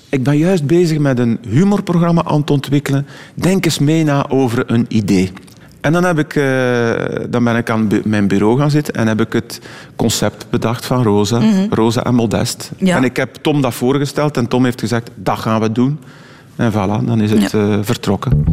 [0.08, 3.06] ik ben juist bezig met een humorprogramma aan het ontwikkelen.
[3.34, 5.32] Denk eens mee na over een idee.
[5.80, 6.44] En dan, heb ik, eh,
[7.30, 9.60] dan ben ik aan mijn bureau gaan zitten en heb ik het
[9.96, 11.40] concept bedacht van Rosa.
[11.70, 12.70] Rosa en Modest.
[12.76, 12.96] Ja.
[12.96, 15.98] En ik heb Tom dat voorgesteld en Tom heeft gezegd, dat gaan we doen.
[16.56, 17.58] En voilà, dan is het Ja.
[17.58, 18.44] eh, vertrokken.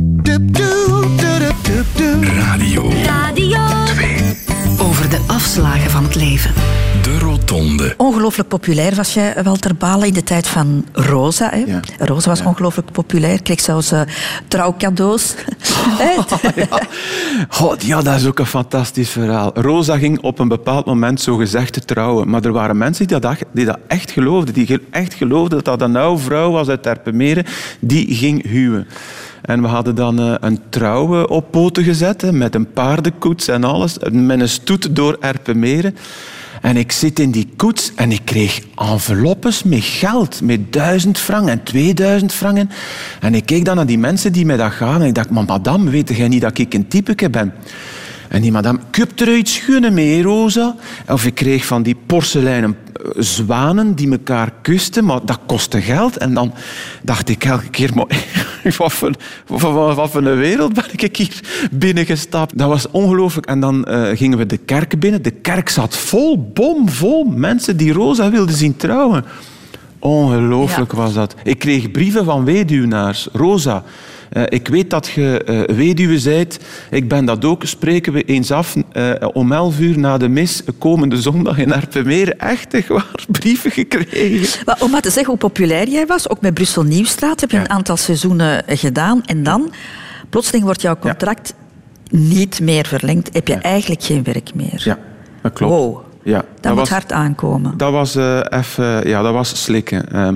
[2.21, 4.48] Radio Radio 2.
[4.81, 6.53] Over de afslagen van het leven.
[7.01, 7.93] De Rotonde.
[7.97, 11.49] Ongelooflijk populair was jij, Walter Balen, in de tijd van Rosa.
[11.49, 11.57] Hè?
[11.57, 11.79] Ja.
[11.97, 14.01] Rosa was ongelooflijk populair, kreeg zelfs eh,
[14.47, 15.35] trouwcadeaus.
[15.73, 16.13] Hè?
[16.61, 16.81] ja.
[17.49, 19.51] God, ja, dat is ook een fantastisch verhaal.
[19.53, 22.29] Rosa ging op een bepaald moment zo gezegd te trouwen.
[22.29, 24.53] Maar er waren mensen die dat, die dat echt geloofden.
[24.53, 27.45] Die echt geloofden dat dat een oude vrouw was uit Terpemeren.
[27.79, 28.87] Die ging huwen.
[29.41, 33.63] En we hadden dan eh, een trouw eh, op poten gezet, met een paardenkoets en
[33.63, 33.97] alles.
[34.12, 35.95] Met een stoet door Erpenmeren.
[36.62, 40.41] En ik zit in die koets en ik kreeg enveloppes met geld.
[40.41, 42.69] Met duizend frank en 2000 franken.
[43.19, 45.02] En ik keek dan naar die mensen die mij dat gaven.
[45.02, 47.54] En ik dacht, maar madame, weet jij niet dat ik een typeke ben?
[48.30, 50.75] En die madame, heb er iets gunnen mee, Rosa.
[51.08, 56.17] Of ik kreeg van die porseleinen eh, zwanen die elkaar kusten, maar dat kostte geld.
[56.17, 56.54] En dan
[57.02, 58.25] dacht ik elke keer, maar
[58.77, 59.11] wat voor,
[59.47, 61.39] wat, voor- wat voor een wereld ben ik hier
[61.71, 62.57] binnengestapt?
[62.57, 63.45] Dat was ongelooflijk.
[63.45, 65.21] En dan eh, gingen we de kerk binnen.
[65.21, 69.25] De kerk zat vol, bomvol mensen die Rosa wilden zien trouwen.
[69.99, 70.97] Ongelooflijk Ja.
[70.97, 71.35] was dat.
[71.43, 73.27] Ik kreeg brieven van weduwnaars.
[73.33, 73.83] Rosa,
[74.45, 76.59] ik weet dat je eh, weduwe zijt.
[76.89, 77.63] Ik ben dat ook.
[77.65, 82.39] Spreken we eens af eh, om elf uur na de mis, komende zondag in Erpenmeren.
[82.39, 84.63] Echt, echt waar, brieven gekregen.
[84.65, 87.57] Maar om maar te zeggen hoe populair jij was, ook met Brussel Nieuwstraat, heb je
[87.57, 89.25] een aantal seizoenen eh, gedaan.
[89.25, 89.73] En dan,
[90.29, 91.53] plotseling wordt jouw contract
[92.09, 93.29] niet meer verlengd.
[93.33, 94.81] Heb je eigenlijk geen werk meer.
[94.83, 94.97] Ja,
[95.41, 95.73] dat klopt.
[95.73, 96.07] Wow.
[96.23, 97.77] Ja, Dat, moet was, hard aankomen.
[97.77, 100.11] Dat was eh, even, ja, dat was slikken.
[100.11, 100.35] Ehm,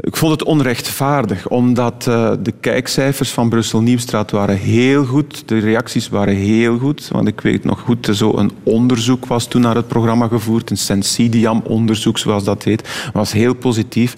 [0.00, 5.42] ik vond het onrechtvaardig, omdat eh, de kijkcijfers van Brussel Nieuwstraat waren heel goed.
[5.48, 7.08] De reacties waren heel goed.
[7.12, 10.70] Want ik weet nog goed, zo een onderzoek was toen naar het programma gevoerd.
[10.70, 13.10] Een Sensidiam-onderzoek, zoals dat heet.
[13.12, 14.16] was heel positief.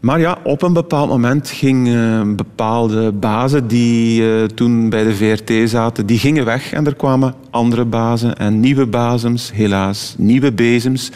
[0.00, 5.70] Maar ja, op een bepaald moment gingen bepaalde bazen die eh, toen bij de VRT
[5.70, 11.10] zaten, die gingen weg en er kwamen andere bazen en nieuwe bazems, helaas, nieuwe bezems.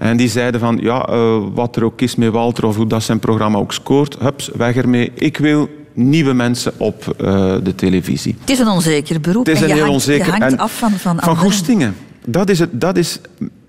[0.00, 3.02] En die zeiden van, ja, eh, wat er ook is met Walter of hoe dat
[3.02, 5.12] zijn programma ook scoort, hups, weg ermee.
[5.14, 8.36] Ik wil nieuwe mensen op eh, de televisie.
[8.40, 9.46] Het is een onzeker beroep.
[9.46, 10.24] Het is en een je heel hangt, onzeker...
[10.24, 11.96] Je hangt en af van, van, van goestingen.
[12.26, 13.20] Dat is, het, dat is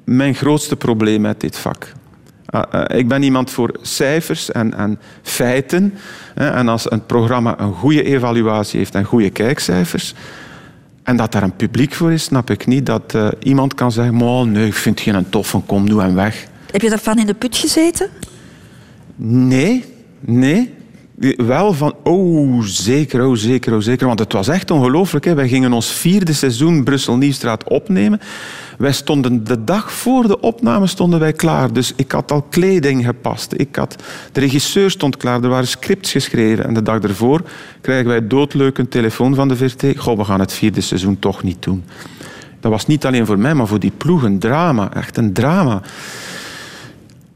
[0.04, 1.92] mijn grootste probleem met dit vak.
[2.46, 5.94] Eh, ik ben iemand voor cijfers en, en feiten.
[6.36, 6.50] hè.
[6.50, 10.14] En als een programma een goede evaluatie heeft en goede kijkcijfers,
[11.04, 14.16] en dat daar een publiek voor is, snap ik niet dat eh, iemand kan zeggen:
[14.16, 16.48] "Maar nee, ik vind geen toffe, kom nu en weg.
[16.72, 18.10] Heb je daarvan in de put gezeten?
[19.16, 19.86] Nee,
[20.20, 20.74] nee.
[21.38, 24.08] Wel van, oh zeker, oh zeker, oh zeker.
[24.08, 25.26] Want het was echt ongelooflijk.
[25.26, 25.34] hè.
[25.34, 28.20] Wij gingen ons vierde seizoen Brussel Nieuwstraat opnemen.
[28.78, 31.74] Wij stonden de dag voor de opname stonden wij klaar.
[31.74, 33.54] Dus ik had al kleding gepast.
[33.56, 33.96] Ik had,
[34.32, 35.44] de regisseur stond klaar.
[35.44, 36.66] Er waren scripts geschreven.
[36.66, 37.42] En de dag ervoor
[37.82, 39.84] krijgen wij doodleuk een telefoon van de VRT.
[39.98, 41.84] Goh, we gaan het vierde seizoen toch niet doen.
[42.60, 44.94] Dat was niet alleen voor mij, maar voor die ploeg een drama.
[44.94, 45.82] Echt een drama.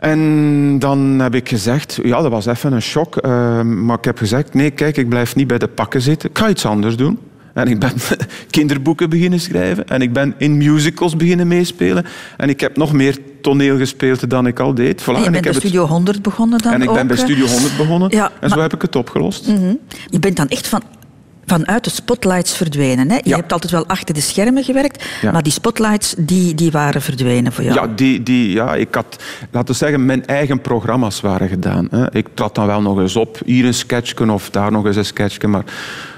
[0.10, 3.16] En dan heb ik gezegd, ja, dat was even een shock.
[3.18, 6.30] eh, maar ik heb gezegd, nee, kijk, ik blijf niet bij de pakken zitten.
[6.30, 7.20] Ik ga iets anders doen.
[7.54, 7.92] En ik ben
[8.50, 9.88] kinderboeken beginnen schrijven.
[9.88, 12.06] En ik ben in musicals beginnen meespelen.
[12.38, 15.02] En ik heb nog meer toneel gespeeld dan ik al deed.
[15.02, 17.08] Voilà, En je en ik bent bij het- Studio 100 begonnen dan en ik ben
[17.08, 17.24] bij eh.
[17.24, 18.10] Studio 100 begonnen.
[18.16, 19.48] Ja, en zo maar- heb ik het opgelost.
[19.48, 19.74] Mhm.
[20.10, 20.82] Je bent dan echt van,
[21.48, 23.10] vanuit de spotlights verdwenen.
[23.10, 23.16] Hè?
[23.16, 23.36] Je Ja.
[23.36, 25.32] hebt altijd wel achter de schermen gewerkt, Ja.
[25.32, 27.76] maar die spotlights die, die waren verdwenen voor jou.
[27.76, 31.88] Ja, die, die, ja, ik had, laten we zeggen, mijn eigen programma's waren gedaan.
[31.92, 32.14] Hè.
[32.16, 35.06] Ik trad dan wel nog eens op, hier een sketchje of daar nog eens een
[35.06, 35.48] sketchje.
[35.48, 35.64] Maar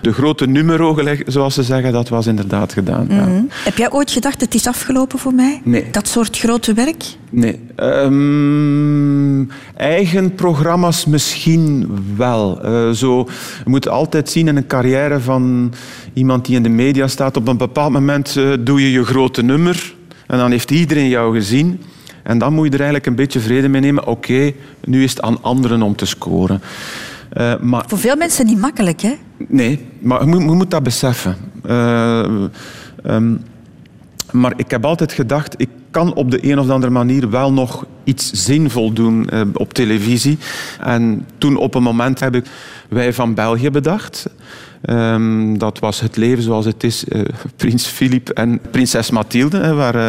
[0.01, 3.05] de grote numero, zoals ze zeggen, dat was inderdaad gedaan.
[3.09, 3.25] ja.
[3.25, 3.41] Mhm.
[3.63, 5.61] Heb jij ooit gedacht, het is afgelopen voor mij?
[5.63, 5.85] Nee.
[5.91, 7.03] Dat soort grote werk?
[7.29, 7.59] Nee.
[7.75, 12.61] Ehm, eigen programma's misschien wel.
[12.63, 13.27] Eh, zo,
[13.63, 15.73] je moet altijd zien in een carrière van
[16.13, 17.37] iemand die in de media staat.
[17.37, 19.95] Op een bepaald moment eh, doe je je grote nummer.
[20.27, 21.81] En dan heeft iedereen jou gezien.
[22.23, 24.07] En dan moet je er eigenlijk een beetje vrede mee nemen.
[24.07, 24.51] Oké,
[24.83, 26.61] nu is het aan anderen om te scoren.
[27.29, 29.13] Eh, maar Voor veel mensen niet makkelijk, hè?
[29.47, 31.35] Nee, maar je moet, je moet dat beseffen.
[31.63, 32.43] Eh,
[33.03, 33.35] ehm,
[34.31, 37.85] maar ik heb altijd gedacht, ik kan op de een of andere manier wel nog
[38.03, 40.37] iets zinvol doen eh, op televisie.
[40.79, 42.45] En toen op een moment heb ik
[42.89, 44.29] Wij van België bedacht.
[44.81, 47.07] Ehm, dat was het leven zoals het is.
[47.07, 47.21] eh,
[47.55, 50.07] Prins Filip en prinses Mathilde, hè, waar eh,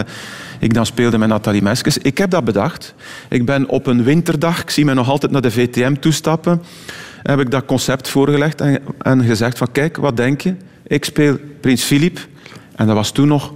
[0.59, 1.98] ik dan speelde met Nathalie Meskes.
[1.98, 2.94] Ik heb dat bedacht.
[3.29, 6.62] Ik ben op een winterdag, ik zie me nog altijd naar de VTM toestappen,
[7.22, 10.55] heb ik dat concept voorgelegd en, en gezegd van kijk, wat denk je?
[10.87, 12.27] Ik speel Prins Filip.
[12.77, 13.53] En dat was toen nog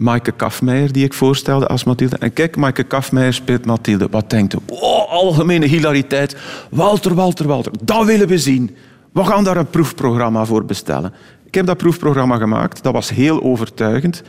[0.00, 2.16] Maaike Kafmeijer die ik voorstelde als Mathilde.
[2.16, 4.08] En kijk, Maaike Kafmeijer speelt Mathilde.
[4.10, 4.58] Wat denkt u?
[4.66, 6.36] Oh, algemene hilariteit.
[6.70, 7.72] Walter, Walter, Walter.
[7.84, 8.76] Dat willen we zien.
[9.12, 11.12] We gaan daar een proefprogramma voor bestellen.
[11.46, 12.82] Ik heb dat proefprogramma gemaakt.
[12.82, 14.22] Dat was heel overtuigend.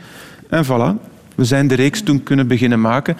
[0.48, 1.10] En voilà.
[1.34, 3.16] We zijn de reeks toen kunnen beginnen maken.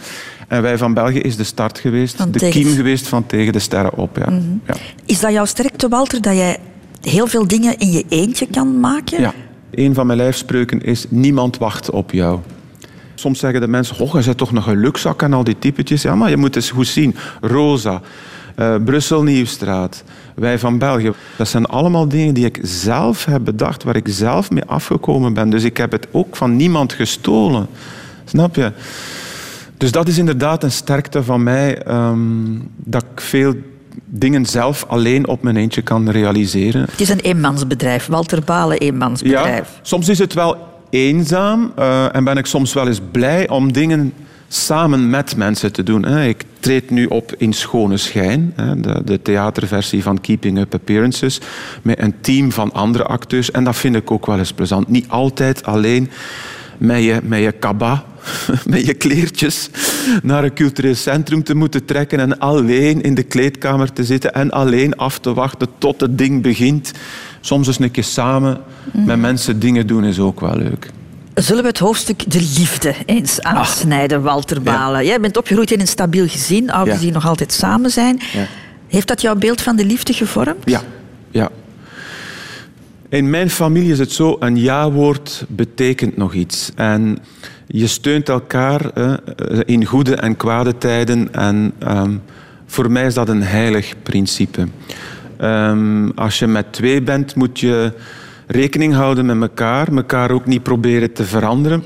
[0.49, 3.53] En Wij van België is de start geweest, Van de tegen- kiem geweest van Tegen
[3.53, 4.17] de Sterren op.
[4.17, 4.29] Ja.
[4.67, 4.75] ja.
[5.07, 6.57] Is dat jouw sterkte, Walter, dat jij
[7.01, 9.21] heel veel dingen in je eentje kan maken?
[9.21, 9.33] Ja.
[9.75, 12.41] Een van mijn lijfspreuken is: niemand wacht op jou.
[13.15, 16.03] Soms zeggen de mensen: Oh, je bent toch nog een gelukzak en al die typetjes.
[16.03, 17.17] Ja, maar je moet eens goed zien.
[17.41, 18.01] Rosa,
[18.55, 20.05] eh, Brussel Nieuwstraat,
[20.35, 21.13] wij van België.
[21.37, 25.51] Dat zijn allemaal dingen die ik zelf heb bedacht, waar ik zelf mee afgekomen ben.
[25.51, 27.67] Dus ik heb het ook van niemand gestolen.
[28.25, 28.73] Snap je?
[29.77, 32.19] Dus dat is inderdaad een sterkte van mij, ehm,
[32.77, 33.55] dat ik veel
[34.15, 36.83] dingen zelf alleen op mijn eentje kan realiseren.
[36.91, 39.69] Het is een eenmansbedrijf, Walter Balen eenmansbedrijf.
[39.75, 40.57] Ja, soms is het wel
[40.91, 44.13] eenzaam eh, en ben ik soms wel eens blij om dingen
[44.49, 46.05] samen met mensen te doen.
[46.05, 46.25] hè.
[46.27, 51.41] Ik treed nu op in Schone Schijn, hè, de, de theaterversie van Keeping Up Appearances,
[51.83, 53.51] met een team van andere acteurs.
[53.51, 54.89] En dat vind ik ook wel eens plezant.
[54.89, 56.11] Niet altijd alleen
[56.79, 58.05] met je, met je kaba,
[58.67, 59.69] met je kleertjes,
[60.23, 64.51] naar een cultureel centrum te moeten trekken en alleen in de kleedkamer te zitten en
[64.51, 66.93] alleen af te wachten tot het ding begint.
[67.41, 68.61] Soms eens een keer samen
[68.93, 70.91] met mensen dingen doen is ook wel leuk.
[71.35, 75.05] Zullen we het hoofdstuk de liefde eens aansnijden, Walter Balen?
[75.05, 77.03] Jij bent opgegroeid in een stabiel gezin, ouders Ja.
[77.03, 78.21] die nog altijd samen zijn.
[78.33, 78.47] Ja.
[78.89, 80.57] Heeft dat jouw beeld van de liefde gevormd?
[80.65, 80.83] Ja,
[81.31, 81.51] ja.
[83.09, 86.71] In mijn familie is het zo, een ja-woord betekent nog iets.
[86.75, 87.19] En
[87.75, 89.15] je steunt elkaar eh,
[89.65, 91.35] in goede en kwade tijden.
[91.35, 92.17] En ehm,
[92.67, 94.69] voor mij is dat een heilig principe.
[95.37, 97.93] Ehm, als je met twee bent, moet je
[98.47, 99.93] rekening houden met elkaar.
[99.93, 101.85] Elkaar ook niet proberen te veranderen.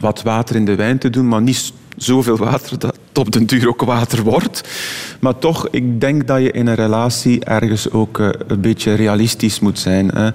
[0.00, 3.68] Wat water in de wijn te doen, maar niet zoveel water dat op den duur
[3.68, 4.68] ook water wordt.
[5.20, 9.60] Maar toch, ik denk dat je in een relatie ergens ook eh, een beetje realistisch
[9.60, 10.08] moet zijn.
[10.08, 10.30] Hè.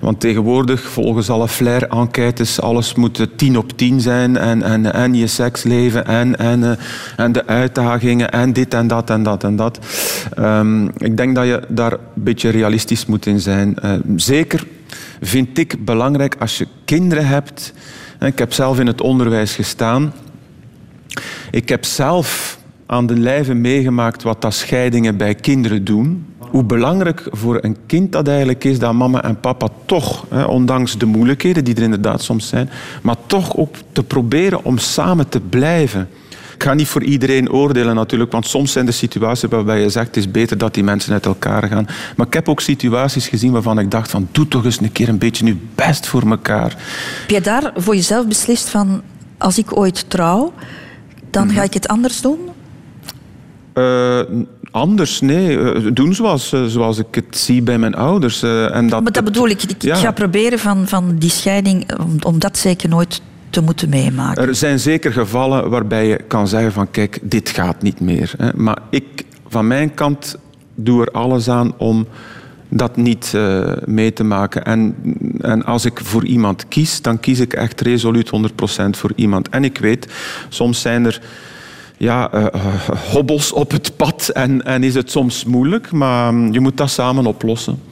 [0.00, 4.36] Want tegenwoordig, volgens alle flair-enquêtes, alles moet eh, 10 op 10 zijn.
[4.36, 6.76] En, en, en je seksleven en, en, eh,
[7.16, 9.78] en de uitdagingen en dit en dat en dat en dat.
[10.34, 13.78] Ehm, ik denk dat je daar een beetje realistisch moet in zijn.
[13.78, 14.66] Eh, zeker
[15.20, 17.72] vind ik belangrijk als je kinderen hebt.
[18.20, 20.12] Ik heb zelf in het onderwijs gestaan.
[21.50, 26.26] Ik heb zelf aan de lijve meegemaakt wat dat scheidingen bij kinderen doen.
[26.38, 30.98] Hoe belangrijk voor een kind dat eigenlijk is dat mama en papa toch, hè, ondanks
[30.98, 32.70] de moeilijkheden die er inderdaad soms zijn,
[33.02, 36.08] maar toch ook te proberen om samen te blijven.
[36.60, 40.06] Ik ga niet voor iedereen oordelen natuurlijk, want soms zijn er situaties waarbij je zegt
[40.06, 41.86] het is beter dat die mensen uit elkaar gaan.
[42.16, 45.08] Maar ik heb ook situaties gezien waarvan ik dacht van doe toch eens een keer
[45.08, 46.76] een beetje nu best voor elkaar.
[47.20, 49.02] Heb je daar voor jezelf beslist van,
[49.38, 50.52] als ik ooit trouw,
[51.30, 51.54] dan Mhm.
[51.54, 52.38] ga ik het anders doen?
[53.72, 54.20] Eh,
[54.70, 55.58] anders, nee.
[55.58, 58.42] Eh, doen zoals, eh, zoals ik het zie bij mijn ouders.
[58.42, 59.62] en dat, Maar dat bedoel ik.
[59.62, 59.94] Ik Ja.
[59.94, 64.48] ga proberen van, van die scheiding, om, om dat zeker nooit te moeten meemaken.
[64.48, 68.32] Er zijn zeker gevallen waarbij je kan zeggen van kijk, dit gaat niet meer.
[68.38, 68.48] Hè.
[68.54, 69.04] Maar ik,
[69.48, 70.36] van mijn kant,
[70.74, 72.06] doe er alles aan om
[72.70, 74.64] dat niet eh, mee te maken.
[74.64, 74.94] En,
[75.40, 79.48] en als ik voor iemand kies, dan kies ik echt resoluut 100% voor iemand.
[79.48, 80.12] En ik weet,
[80.48, 81.20] soms zijn er
[81.96, 86.60] ja, eh, hobbels op het pad en, en is het soms moeilijk, maar mm, je
[86.60, 87.82] moet dat samen oplossen.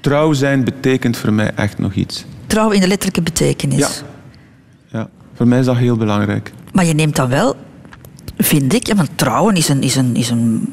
[0.00, 2.24] Trouw zijn betekent voor mij echt nog iets.
[2.46, 3.78] Trouw in de letterlijke betekenis.
[3.78, 3.88] Ja.
[4.98, 6.52] Ja, voor mij is dat heel belangrijk.
[6.72, 7.56] Maar je neemt dan wel,
[8.36, 10.68] vind ik, ja, want trouwen is een, is een, is een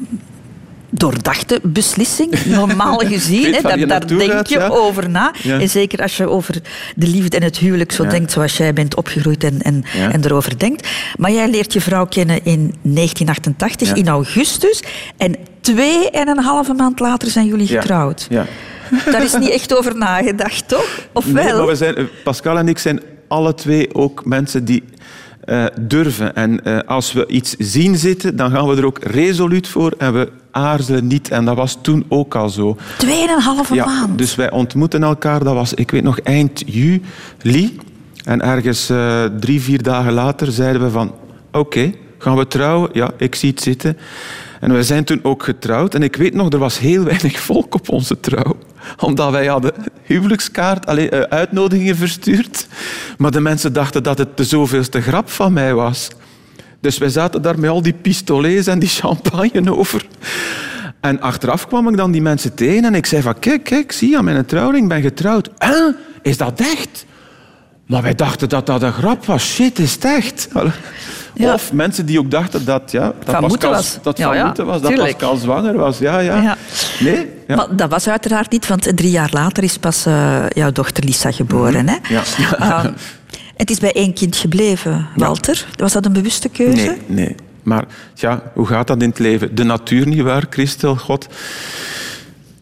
[0.94, 3.56] doordachte beslissing, normaal gezien.
[3.62, 4.68] daar daar denk gaat, je ja.
[4.68, 5.32] over na.
[5.42, 5.58] Ja.
[5.60, 6.54] En zeker als je over
[6.96, 8.10] de liefde en het huwelijk zo Ja.
[8.10, 10.88] denkt, zoals jij bent opgegroeid en, en, en erover denkt.
[11.18, 13.94] Maar jij leert je vrouw kennen in 1988, Ja.
[13.94, 14.82] in augustus.
[15.16, 18.26] En twee en een halve maand later zijn jullie getrouwd.
[18.30, 18.46] Ja.
[19.10, 20.98] Daar is niet echt over nagedacht, toch?
[21.12, 21.56] Of Nee, wel?
[21.56, 24.84] maar we zijn, eh, Pascal en ik zijn alle twee ook mensen die
[25.44, 26.34] eh, durven.
[26.34, 30.12] En eh, als we iets zien zitten, dan gaan we er ook resoluut voor en
[30.12, 31.30] we aarzelen niet.
[31.30, 32.76] En dat was toen ook al zo.
[32.98, 34.18] Twee en een halve Ja, maand.
[34.18, 37.78] dus wij ontmoeten elkaar, dat was, ik weet nog, eind juli.
[38.24, 41.12] En ergens eh, drie, vier dagen later zeiden we van...
[41.52, 42.90] Oké, gaan we trouwen?
[42.92, 43.98] Ja, ik zie het zitten.
[44.60, 45.94] En we zijn toen ook getrouwd.
[45.94, 48.56] En ik weet nog, er was heel weinig volk op onze trouw.
[48.98, 49.72] Omdat wij hadden
[50.02, 52.66] huwelijkskaart, eh, uitnodigingen verstuurd.
[53.18, 56.08] Maar de mensen dachten dat het de zoveelste grap van mij was.
[56.82, 60.06] Dus wij zaten daar met al die pistolets en die champagne over.
[61.00, 63.38] En achteraf kwam ik dan die mensen tegen en ik zei van...
[63.38, 65.48] Kijk, kijk, zie je, aan mijn trouwring, ik ben getrouwd.
[65.58, 65.94] Huh?
[66.22, 67.06] Is dat echt?
[67.86, 69.44] Maar wij dachten dat dat een grap was.
[69.44, 70.48] Shit, is het echt?
[71.34, 71.54] Ja.
[71.54, 73.98] Of mensen die ook dachten dat, ja, dat Van Pascal, was.
[74.02, 75.16] dat Ja, was, dat tuurlijk.
[75.16, 75.98] Pascal zwanger was.
[75.98, 76.56] Ja, ja.
[77.00, 77.30] Nee?
[77.46, 77.56] Ja.
[77.56, 81.30] Maar dat was uiteraard niet, want drie jaar later is pas eh, jouw dochter Lisa
[81.30, 81.88] geboren.
[81.88, 81.96] Hè?
[82.08, 82.22] Ja.
[82.58, 82.92] Ehm,
[83.56, 85.66] Het is bij één kind gebleven, Walter.
[85.76, 86.86] Was dat een bewuste keuze?
[86.86, 87.34] Nee, nee.
[87.62, 87.84] Maar
[88.14, 89.54] ja, hoe gaat dat in het leven?
[89.54, 91.28] De natuur niet waar, Christel, God.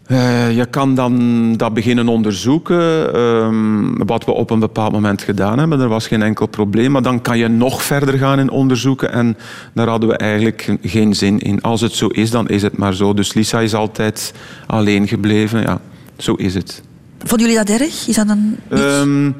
[0.09, 5.59] Uh, je kan dan dat beginnen onderzoeken, um, wat we op een bepaald moment gedaan
[5.59, 5.81] hebben.
[5.81, 9.13] Er was geen enkel probleem, maar dan kan je nog verder gaan in onderzoeken.
[9.13, 9.37] En
[9.75, 11.63] daar hadden we eigenlijk geen zin in.
[11.63, 13.15] Als het zo is, dan is het maar zo.
[13.15, 14.35] Dus Lisa is altijd
[14.67, 15.61] alleen gebleven.
[15.61, 15.81] Ja,
[16.17, 16.83] zo is het.
[17.19, 18.09] Vonden jullie dat erg?
[18.09, 18.59] Is dat een...
[18.79, 19.37] Um,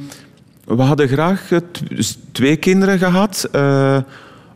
[0.77, 1.49] we hadden graag
[2.33, 3.49] twee kinderen gehad.
[3.53, 3.97] Uh,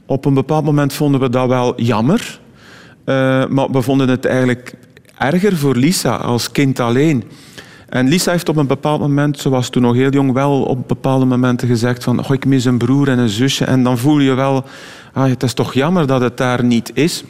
[0.06, 2.40] op een bepaald moment vonden we dat wel jammer.
[3.04, 4.74] Uh, maar we vonden het eigenlijk
[5.18, 7.24] erger voor Lisa als kind alleen.
[7.88, 10.88] En Lisa heeft op een bepaald moment, ze was toen nog heel jong, wel op
[10.88, 13.64] bepaalde momenten gezegd van oh, ik mis een broer en een zusje.
[13.64, 14.64] En dan voel je wel,
[15.12, 17.24] ah, het is toch jammer dat het daar niet is.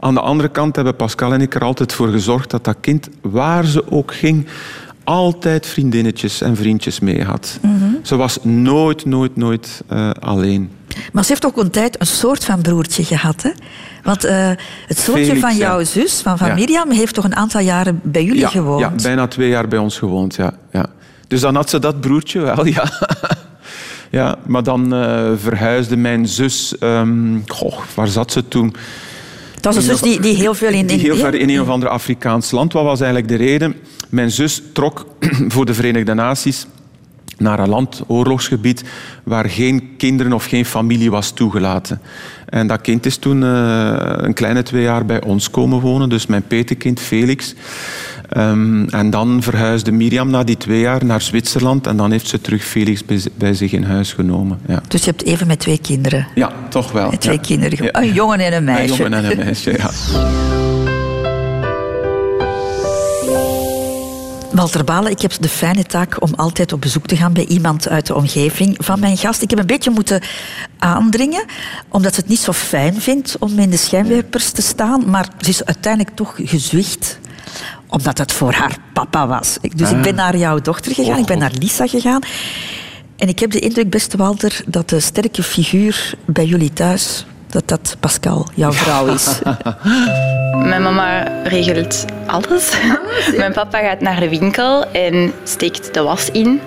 [0.00, 3.08] Aan de andere kant hebben Pascal en ik er altijd voor gezorgd dat dat kind,
[3.20, 4.46] waar ze ook ging,
[5.10, 7.58] altijd vriendinnetjes en vriendjes mee had.
[7.62, 7.84] Mhm.
[8.02, 10.70] Ze was nooit, nooit, nooit uh, alleen.
[11.12, 13.50] Maar ze heeft ook een tijd een soort van broertje gehad, hè?
[14.02, 14.50] Want uh,
[14.86, 16.54] het zoontje van jouw zus, van, van ja.
[16.54, 18.80] Mirjam, heeft toch een aantal jaren bij jullie ja, gewoond?
[18.80, 20.52] Ja, bijna twee jaar bij ons gewoond, ja.
[20.72, 20.86] ja.
[21.28, 22.92] Dus dan had ze dat broertje wel, ja.
[24.10, 26.74] ja maar dan uh, verhuisde mijn zus...
[26.80, 28.74] Um, goh, waar zat ze toen?
[29.54, 30.86] Het was een zus die, die heel veel in...
[30.86, 32.72] Die heel ver in een of ander Afrikaans land.
[32.72, 33.76] Wat was eigenlijk de reden?
[34.10, 35.06] Mijn zus trok
[35.54, 36.66] voor de Verenigde Naties
[37.40, 38.84] naar een land, oorlogsgebied,
[39.24, 42.00] waar geen kinderen of geen familie was toegelaten.
[42.46, 46.26] En dat kind is toen uh, een kleine twee jaar bij ons komen wonen, dus
[46.26, 47.54] mijn petekind Felix.
[48.36, 52.40] Um, en dan verhuisde Mirjam na die twee jaar naar Zwitserland en dan heeft ze
[52.40, 54.58] terug Felix bij, bij zich in huis genomen.
[54.66, 54.82] Ja.
[54.88, 56.26] Dus je hebt even met twee kinderen?
[56.34, 57.10] Ja, toch wel.
[57.10, 57.40] Met twee ja.
[57.40, 57.84] kinderen.
[57.84, 58.02] Ja.
[58.02, 58.92] Een jongen en een meisje.
[59.04, 59.90] Een jongen en een meisje, ja.
[64.52, 67.88] Walter Balen, ik heb de fijne taak om altijd op bezoek te gaan bij iemand
[67.88, 69.42] uit de omgeving van mijn gast.
[69.42, 70.22] Ik heb een beetje moeten
[70.78, 71.44] aandringen,
[71.88, 75.10] omdat ze het niet zo fijn vindt om in de schijnwerpers te staan.
[75.10, 77.18] Maar ze is uiteindelijk toch gezwicht
[77.86, 79.58] omdat het voor haar papa was.
[79.74, 79.96] Dus ah.
[79.96, 82.20] ik ben naar jouw dochter gegaan, ik ben naar Lisa gegaan.
[83.16, 87.68] En ik heb de indruk, beste Walter, dat de sterke figuur bij jullie thuis dat
[87.68, 89.38] dat Pascal, jouw vrouw is.
[90.70, 92.72] Mijn mama regelt alles.
[93.36, 96.60] Mijn papa gaat naar de winkel en steekt de was in.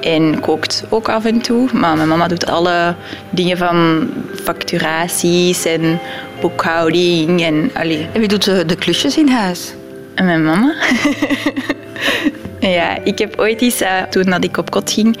[0.00, 1.68] En kookt ook af en toe.
[1.72, 2.94] Maar mijn mama doet alle
[3.30, 4.08] dingen van
[4.42, 5.98] facturaties en
[6.40, 7.42] boekhouding.
[7.42, 8.08] En, allee.
[8.12, 9.74] en wie doet de, de klusjes in huis?
[10.14, 10.74] En mijn mama.
[12.70, 15.16] Ja, ik heb ooit eens, uh, toen dat ik op kot ging,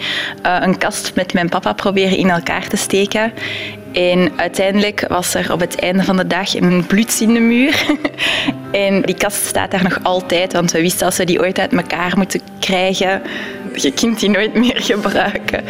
[0.46, 3.32] uh, een kast met mijn papa proberen in elkaar te steken.
[3.92, 7.84] En uiteindelijk was er op het einde van de dag een bluts in de muur.
[8.86, 11.72] en die kast staat daar nog altijd, want we wisten als we die ooit uit
[11.72, 13.22] elkaar moeten krijgen,
[13.74, 15.64] je kunt die nooit meer gebruiken.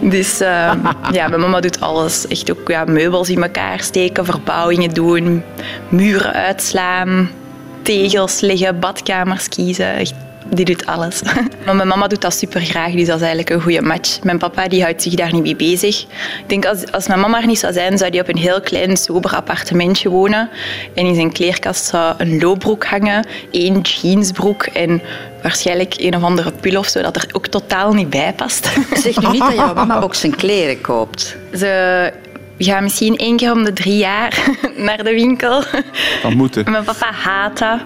[0.00, 0.74] Dus uh,
[1.12, 2.26] ja, mijn mama doet alles.
[2.26, 5.42] Echt ook ja, meubels in elkaar steken, verbouwingen doen,
[5.88, 7.30] muren uitslaan,
[7.82, 9.94] tegels leggen, badkamers kiezen.
[9.94, 10.14] Echt
[10.54, 11.22] die doet alles.
[11.64, 14.22] Maar mijn mama doet dat super graag, dus dat is eigenlijk een goede match.
[14.22, 16.00] Mijn papa die houdt zich daar niet mee bezig.
[16.02, 16.08] Ik
[16.46, 18.96] denk als, als mijn mama er niet zou zijn, zou hij op een heel klein,
[18.96, 20.50] sober appartementje wonen.
[20.94, 25.02] En in zijn kleerkast zou een loopbroek hangen, één jeansbroek en
[25.42, 28.70] waarschijnlijk een of andere pul of zo, dat er ook totaal niet bij past.
[28.94, 31.36] Zeg nu niet dat jouw mama ook zijn kleren koopt.
[31.56, 32.12] Ze
[32.58, 35.62] gaan misschien één keer om de drie jaar naar de winkel.
[36.22, 36.70] Dat moeten.
[36.70, 37.80] Mijn papa haat dat.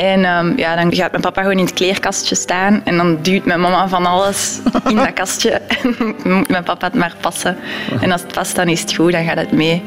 [0.00, 3.44] En um, ja, dan gaat mijn papa gewoon in het kleerkastje staan en dan duwt
[3.44, 5.50] mijn mama van alles in dat kastje
[5.82, 7.56] en moet mijn papa het maar passen.
[8.00, 9.82] En als het past, dan is het goed, dan gaat het mee.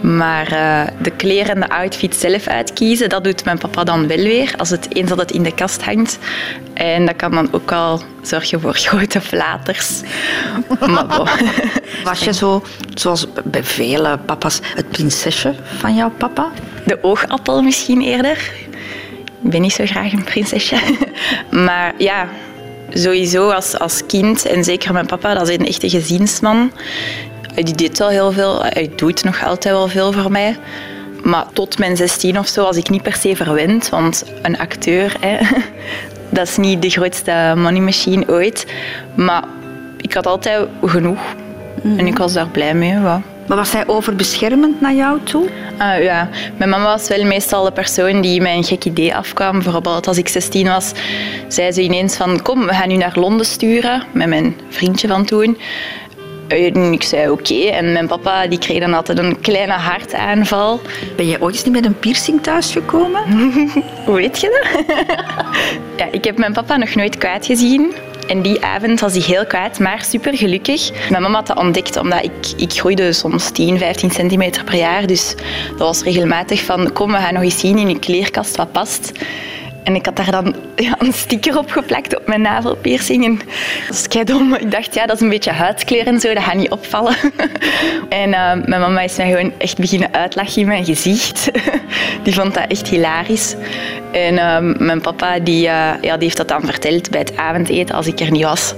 [0.00, 4.16] Maar uh, de kleren en de outfit zelf uitkiezen, dat doet mijn papa dan wel
[4.16, 6.18] weer, als het, eens dat het in de kast hangt.
[6.74, 10.00] En dat kan dan ook al zorgen voor grote flaters.
[12.04, 12.62] Was je zo,
[12.94, 16.50] zoals bij vele papa's, het prinsesje van jouw papa?
[16.86, 18.70] De oogappel misschien eerder.
[19.44, 20.76] Ik ben niet zo graag een prinsesje.
[21.50, 22.28] Maar ja,
[22.90, 26.72] sowieso als, als kind, en zeker mijn papa, dat is een echte gezinsman.
[27.54, 30.56] Die deed al heel veel, hij doet nog altijd wel veel voor mij.
[31.22, 35.16] Maar tot mijn 16 of zo was ik niet per se verwend, want een acteur,
[35.20, 35.38] hè,
[36.36, 38.66] dat is niet de grootste money machine ooit.
[39.14, 39.44] Maar
[39.96, 41.20] ik had altijd genoeg
[41.82, 42.98] en ik was daar blij mee.
[42.98, 43.31] Wow.
[43.46, 45.48] Maar was hij overbeschermend naar jou toe?
[45.78, 49.62] Uh, ja, mijn mama was wel meestal de persoon die mij een gek idee afkwam.
[49.62, 50.92] Bijvoorbeeld als ik 16 was,
[51.48, 55.24] zei ze ineens van kom, we gaan nu naar Londen sturen met mijn vriendje van
[55.24, 55.56] toen.
[56.48, 57.52] En ik zei oké.
[57.52, 57.68] Okay.
[57.68, 60.80] En mijn papa die kreeg dan altijd een kleine hartaanval.
[61.16, 63.22] Ben je ooit eens niet met een piercing thuisgekomen?
[64.06, 64.96] Hoe weet je dat?
[65.98, 67.94] ja, ik heb mijn papa nog nooit kwijt gezien.
[68.26, 70.90] En die avond was hij heel kwijt, maar super gelukkig.
[71.10, 75.06] Mijn mama had dat ontdekt, omdat ik, ik groeide soms 10, 15 centimeter per jaar.
[75.06, 75.34] Dus
[75.70, 79.12] dat was regelmatig van, kom, we gaan nog eens zien in je kleerkast wat past.
[79.82, 83.24] En ik had daar dan ja, een sticker op geplakt op mijn navelpiercing.
[83.24, 83.40] En
[83.86, 84.60] dat is.
[84.60, 87.16] Ik dacht, ja, dat is een beetje huidskleur en zo, dat gaat niet opvallen.
[88.08, 91.50] En uh, mijn mama is mij gewoon echt beginnen uitlachen in mijn gezicht.
[92.24, 93.54] Die vond dat echt hilarisch.
[94.12, 97.94] En uh, mijn papa die, uh, ja, die heeft dat dan verteld bij het avondeten
[97.94, 98.74] als ik er niet was.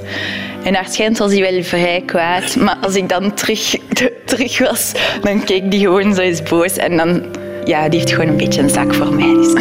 [0.64, 2.56] En naar het schijnt was hij wel vrij kwaad.
[2.56, 3.76] Maar als ik dan terug,
[4.24, 6.76] terug was, dan keek die gewoon zo eens boos.
[6.76, 7.24] En dan,
[7.64, 9.34] ja, die heeft gewoon een beetje een zak voor mij.
[9.34, 9.52] Dus.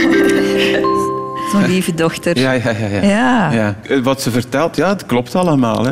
[1.51, 2.39] Zo'n lieve dochter.
[2.39, 3.01] Ja, ja, ja, ja.
[3.01, 3.51] Ja.
[3.51, 4.01] ja.
[4.01, 5.86] Wat ze vertelt, ja, het klopt allemaal.
[5.86, 5.91] Hè.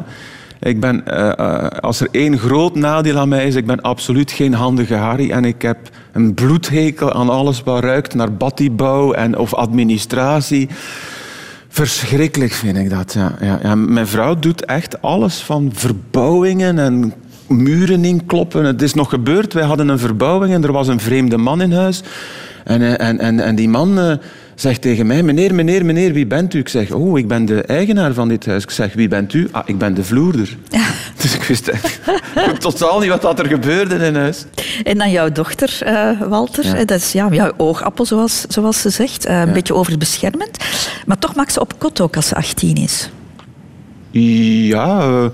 [0.64, 4.54] Ik ben, uh, als er één groot nadeel aan mij is, ik ben absoluut geen
[4.54, 5.32] handige Harry.
[5.32, 5.78] En ik heb
[6.12, 10.70] een bloedhekel aan alles wat ruikt naar battibouw en, of administratie.
[11.68, 13.14] Verschrikkelijk vind ik dat.
[13.14, 13.76] Ja, ja.
[13.76, 17.14] Mijn vrouw doet echt alles van verbouwingen en
[17.48, 18.66] muren inkloppen.
[18.66, 19.54] Het is nog gebeurd.
[19.54, 22.04] Wij hadden een verbouwing en er was een vreemde man in huis.
[22.64, 24.20] En, en, en, en die man
[24.62, 26.60] zegt tegen mij, meneer, meneer, meneer, wie bent u?
[26.60, 28.64] Ik zeg, oh, ik ben de eigenaar van dit huis.
[28.64, 29.48] Ik zeg, wie bent u?
[29.52, 30.58] Ah, ik ben de vloerder.
[30.70, 30.86] Ja.
[31.22, 31.72] Dus ik wist
[32.60, 34.46] totaal niet wat er gebeurde in huis.
[34.84, 36.66] En dan jouw dochter, uh, Walter.
[36.66, 36.86] Ja.
[36.86, 39.28] Dat is ja, jouw oogappel, zoals, zoals ze zegt.
[39.28, 39.54] Uh, een ja.
[39.54, 40.58] beetje overbeschermend.
[41.06, 43.10] Maar toch maakt ze op kot ook als ze 18 is.
[44.12, 45.08] Ja...
[45.08, 45.26] Uh,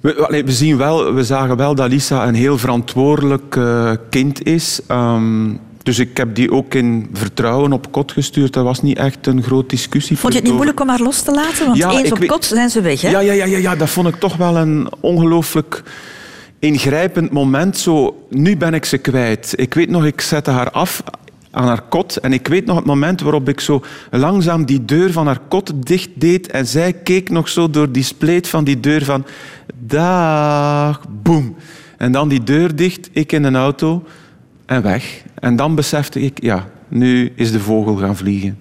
[0.00, 3.58] we, we, zien wel, we zagen wel dat Lisa een heel verantwoordelijk
[4.10, 4.80] kind is.
[4.88, 8.52] Um, dus ik heb die ook in vertrouwen op kot gestuurd.
[8.52, 10.18] Dat was niet echt een groot discussie.
[10.18, 11.66] Vond je het niet moeilijk om haar los te laten?
[11.66, 12.28] Want ja, eens op weet...
[12.28, 13.10] kot zijn ze weg, hè?
[13.10, 15.82] Ja, ja, ja, ja, ja, dat vond ik toch wel een ongelooflijk
[16.58, 17.78] ingrijpend moment.
[17.78, 19.52] Zo, nu ben ik ze kwijt.
[19.56, 21.02] Ik weet nog, ik zette haar af
[21.50, 22.16] aan haar kot.
[22.16, 25.72] En ik weet nog het moment waarop ik zo langzaam die deur van haar kot
[25.74, 26.50] dicht deed.
[26.50, 29.24] En zij keek nog zo door die spleet van die deur van...
[29.74, 31.56] Dag, boem.
[31.98, 34.04] En dan die deur dicht, ik in een auto
[34.72, 35.22] en weg.
[35.34, 38.58] En dan besefte ik, ja, nu is de vogel gaan vliegen.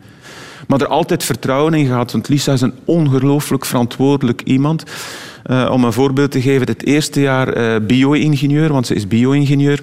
[0.68, 4.84] Maar er altijd vertrouwen in gehad, want Lisa is een ongelooflijk verantwoordelijk iemand.
[5.46, 9.80] Uh, om een voorbeeld te geven, het eerste jaar uh, bio-ingenieur, want ze is bio-ingenieur,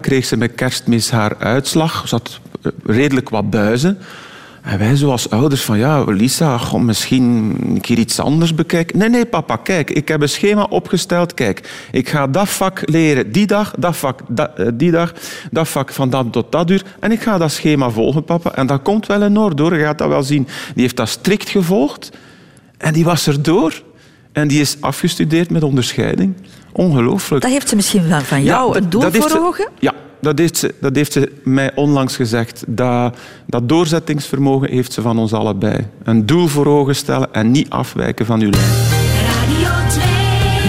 [0.00, 2.08] kreeg ze met kerstmis haar uitslag.
[2.08, 3.98] Ze had uh, redelijk wat buizen.
[4.64, 8.98] En wij zo als ouders van, ja, Lisa, goh, misschien een keer iets anders bekijken.
[8.98, 11.34] Nee, nee, papa, kijk, ik heb een schema opgesteld.
[11.34, 15.12] Kijk, ik ga dat vak leren die dag, dat vak dat, die dag,
[15.50, 16.84] dat vak van dat tot dat uur.
[17.00, 18.52] En ik ga dat schema volgen, papa.
[18.54, 19.76] En dat komt wel in orde, hoor.
[19.76, 20.48] Je gaat dat wel zien.
[20.74, 22.10] Die heeft dat strikt gevolgd.
[22.78, 23.82] En die was er door.
[24.32, 26.34] En die is afgestudeerd met onderscheiding.
[26.72, 27.42] Ongelooflijk.
[27.42, 29.68] Dat heeft ze misschien wel van jou ja, een doel voor ogen?
[29.78, 29.94] Ja,
[30.24, 32.64] dat heeft, ze, dat heeft ze mij onlangs gezegd.
[32.66, 33.16] Dat,
[33.46, 35.86] dat doorzettingsvermogen heeft ze van ons allebei.
[36.02, 38.72] Een doel voor ogen stellen en niet afwijken van uw lijn.
[39.26, 40.04] Radio 2.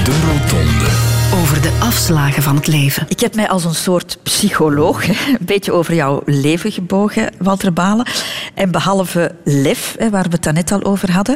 [0.03, 1.13] De Rotonde.
[1.41, 3.05] Over de afslagen van het leven.
[3.09, 8.07] Ik heb mij als een soort psycholoog een beetje over jouw leven gebogen, Walter Balen.
[8.53, 11.35] En behalve lef, waar we het daarnet al over hadden,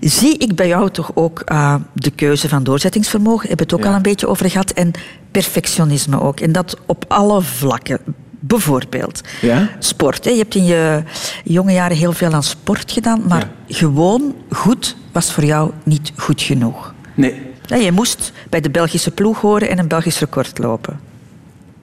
[0.00, 3.48] zie ik bij jou toch ook uh, de keuze van doorzettingsvermogen.
[3.48, 3.88] Heb het ook ja.
[3.88, 4.70] al een beetje over gehad.
[4.70, 4.92] En
[5.42, 6.40] perfectionisme ook.
[6.40, 7.98] En dat op alle vlakken.
[8.40, 9.70] Bijvoorbeeld ja?
[9.78, 10.24] sport.
[10.24, 10.30] Hè.
[10.30, 11.02] Je hebt in je
[11.44, 13.76] jonge jaren heel veel aan sport gedaan, maar ja.
[13.76, 16.94] gewoon goed was voor jou niet goed genoeg.
[17.14, 17.46] Nee.
[17.66, 21.00] Je moest bij de Belgische ploeg horen en een Belgisch record lopen.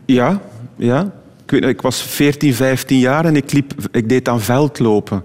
[0.05, 0.41] Ja,
[0.75, 1.11] ja.
[1.43, 5.23] Ik, weet, ik was 14, 15 jaar en ik, liep, ik deed aan veldlopen.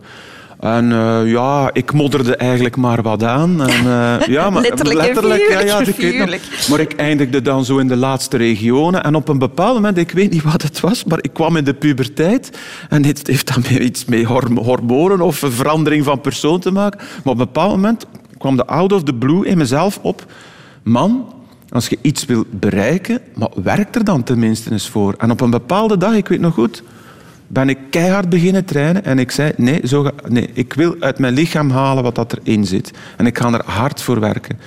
[0.61, 3.63] En uh, ja, ik modderde eigenlijk maar wat aan.
[3.63, 6.69] En, uh, ja, maar, letterlijk, letterlijk ja, ja, ik weet nog.
[6.69, 9.03] Maar ik eindigde dan zo in de laatste regionen.
[9.05, 11.65] En op een bepaald moment, ik weet niet wat het was, maar ik kwam in
[11.65, 12.59] de puberteit.
[12.89, 16.99] En dit heeft dan iets met hormonen of een verandering van persoon te maken.
[16.99, 18.07] Maar op een bepaald moment
[18.39, 20.27] kwam de out of the blue in mezelf op.
[20.83, 21.33] Man,
[21.69, 25.15] als je iets wil bereiken, maar werk er dan tenminste eens voor.
[25.19, 26.83] En op een bepaalde dag, ik weet nog goed
[27.53, 31.35] ben ik keihard beginnen trainen en ik zei, nee, zo nee, ik wil uit mijn
[31.35, 32.91] lichaam halen wat dat erin zit.
[33.17, 34.59] En ik ga er hard voor werken.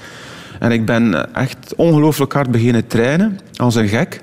[0.59, 4.21] En ik ben echt ongelooflijk hard beginnen trainen, als een gek.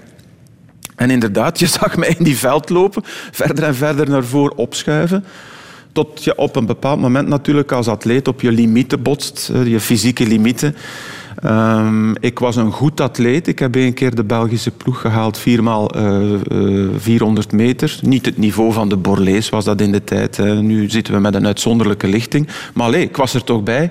[0.97, 5.25] En inderdaad, je zag mij in die veld lopen, verder en verder naar voren opschuiven.
[5.93, 10.27] Tot je op een bepaald moment natuurlijk als atleet op je limieten botst, je fysieke
[10.27, 10.77] limieten.
[11.45, 13.47] Um, ik was een goed atleet.
[13.47, 17.99] Ik heb een keer de Belgische ploeg gehaald, viermaal uh, uh, 400 meter.
[18.03, 20.39] Niet het niveau van de Borlees was dat in de tijd.
[20.39, 22.49] Nu zitten we met een uitzonderlijke lichting.
[22.75, 23.91] Maar allee, ik was er toch bij.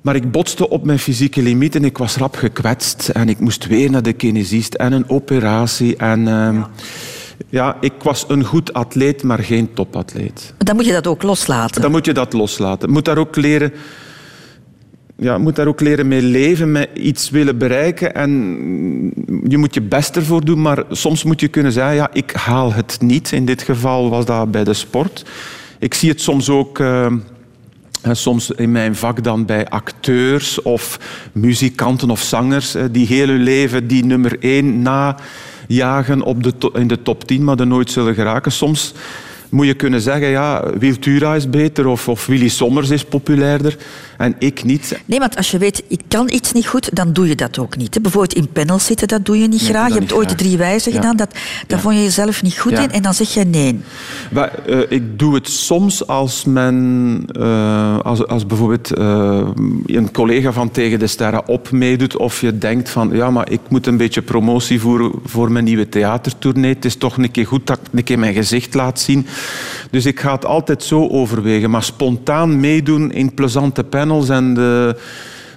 [0.00, 3.08] Maar ik botste op mijn fysieke limiet en ik was rap gekwetst.
[3.08, 5.96] En ik moest weer naar de kinesist en een operatie.
[5.96, 6.24] En...
[6.24, 6.70] Ja.
[7.48, 10.54] Ja, ik was een goed atleet, maar geen topatleet.
[10.58, 11.82] Dan moet je dat ook loslaten.
[11.82, 12.88] Dan moet je dat loslaten.
[12.88, 13.72] Je moet daar ook leren
[15.16, 18.14] ja, moet daar ook leren mee leven, met iets willen bereiken.
[18.14, 18.30] En
[19.48, 22.72] je moet je best ervoor doen, maar soms moet je kunnen zeggen, ja, ik haal
[22.72, 23.32] het niet.
[23.32, 25.24] In dit geval was dat bij de sport.
[25.78, 26.78] Ik zie het soms ook...
[26.78, 27.12] Uh,
[28.12, 30.98] soms in mijn vak dan bij acteurs of
[31.32, 37.24] muzikanten of zangers die heel leven die nummer één najagen op de in de top
[37.24, 38.52] 10, maar er nooit zullen geraken.
[38.52, 38.94] Soms
[39.54, 43.76] moet je kunnen zeggen, ja, Wiltura is beter of, of Willy Sommers is populairder
[44.18, 44.98] en ik niet.
[45.04, 47.76] Nee, want als je weet, ik kan iets niet goed, dan doe je dat ook
[47.76, 48.02] niet.
[48.02, 49.88] Bijvoorbeeld in panels zitten, dat doe je niet graag.
[49.88, 51.34] Je hebt ooit de drie wijzen gedaan, dat,
[51.66, 53.80] daar vond je jezelf niet goed in en dan zeg je nee.
[54.30, 59.48] Maar, uh, ik doe het soms als men, uh, als, als bijvoorbeeld uh,
[59.86, 63.60] een collega van Tegen de Sterren op meedoet of je denkt van, ja, maar ik
[63.68, 66.74] moet een beetje promotie voeren voor mijn nieuwe theatertournee.
[66.74, 69.26] Het is toch een keer goed dat ik een keer mijn gezicht laat zien.
[69.90, 71.70] Dus ik ga het altijd zo overwegen.
[71.70, 74.96] Maar spontaan meedoen in plezante panels en de,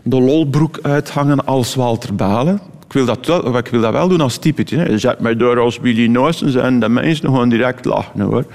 [0.03, 2.61] de lolbroek uithangen als Walter Balen.
[2.87, 4.97] Ik wil dat wel, ik wil dat wel doen als typetje.
[4.97, 8.19] Zet mij door als Willy Noossens en de mensen gewoon direct lachen.
[8.19, 8.45] Hoor.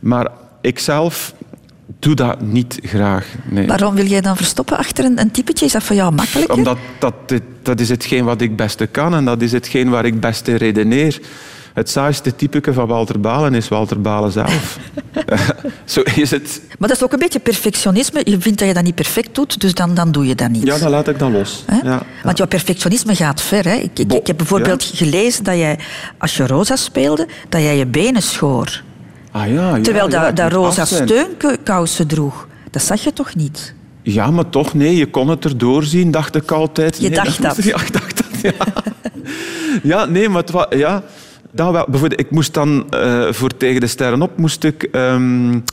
[0.00, 0.28] Maar
[0.60, 1.34] ikzelf
[1.98, 3.26] doe dat niet graag.
[3.44, 3.66] Nee.
[3.66, 5.64] Waarom wil jij dan verstoppen achter een, een typetje?
[5.66, 6.56] Is dat voor jou makkelijker?
[6.56, 7.14] Omdat dat,
[7.62, 11.20] dat is hetgeen wat ik beste kan en dat is hetgeen waar ik beste redeneer.
[11.72, 14.78] Het saaiste typeke van Walter Balen is Walter Balen zelf.
[15.84, 16.60] Zo is het.
[16.78, 18.20] Maar dat is ook een beetje perfectionisme.
[18.24, 20.66] Je vindt dat je dat niet perfect doet, dus dan, dan doe je dat niet.
[20.66, 21.64] Ja, dan laat ik dat los.
[21.82, 23.64] Ja, Want jouw perfectionisme gaat ver.
[23.64, 23.74] Hè?
[23.74, 25.78] Ik, ik, ik heb bijvoorbeeld gelezen dat jij,
[26.18, 28.82] als je Rosa speelde, dat jij je benen schoor.
[29.30, 32.48] Ah, ja, ja, Terwijl dat, dat Rosa steunkousen droeg.
[32.70, 33.74] Dat zag je toch niet?
[34.02, 36.96] Ja, maar toch, nee, je kon het erdoor zien, dacht ik altijd.
[37.00, 37.64] Je nee, dacht dat?
[37.64, 38.66] Ja, ik dacht dat, ja.
[39.82, 40.66] ja, nee, maar het was...
[40.70, 41.02] Ja,
[41.50, 41.84] dat wel.
[41.88, 45.64] Bijvoorbeeld, ik moest dan uh, voor Tegen de Sterren op, moest ik um,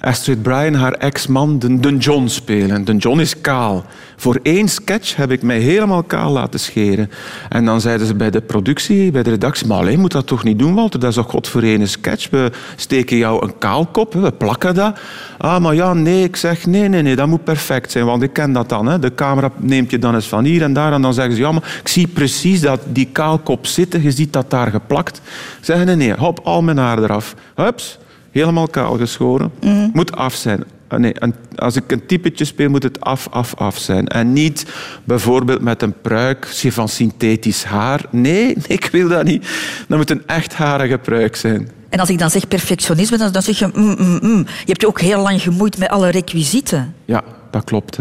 [0.00, 2.84] Astrid Bryan, haar ex-man, de, John spelen.
[2.84, 3.84] De John is kaal.
[4.16, 7.10] Voor één sketch heb ik mij helemaal kaal laten scheren.
[7.48, 10.44] En dan zeiden ze bij de productie, bij de redactie, maar alleen moet dat toch
[10.44, 11.00] niet doen, Walter?
[11.00, 12.30] Dat is toch god voor één sketch?
[12.30, 14.98] We steken jou een kaalkop, we plakken dat.
[15.38, 18.32] Ah, maar ja, nee, ik zeg, nee, nee, nee, dat moet perfect zijn, want ik
[18.32, 18.86] ken dat dan.
[18.86, 18.98] Hè.
[18.98, 21.52] De camera neemt je dan eens van hier en daar en dan zeggen ze, ja,
[21.52, 25.20] maar ik zie precies dat die kaalkop zitten, je ziet dat daar geplakt.
[25.60, 27.34] Zeggen, nee, nee, hop, al mijn haar eraf.
[27.54, 27.98] Hups,
[28.30, 29.50] helemaal kaal geschoren.
[29.60, 29.90] Mm.
[29.92, 30.64] Moet af zijn.
[30.96, 31.14] Nee,
[31.56, 34.08] als ik een typetje speel, moet het af, af, af zijn.
[34.08, 34.66] En niet
[35.04, 38.04] bijvoorbeeld met een pruik van synthetisch haar.
[38.10, 39.48] Nee, nee, ik wil dat niet.
[39.88, 41.68] Dat moet een echt harige pruik zijn.
[41.88, 43.70] En als ik dan zeg perfectionisme, dan, dan zeg je...
[43.74, 44.46] Mm, mm, mm.
[44.46, 46.94] Je hebt je ook heel lang gemoeid met alle requisieten.
[47.04, 47.98] Ja, dat klopt.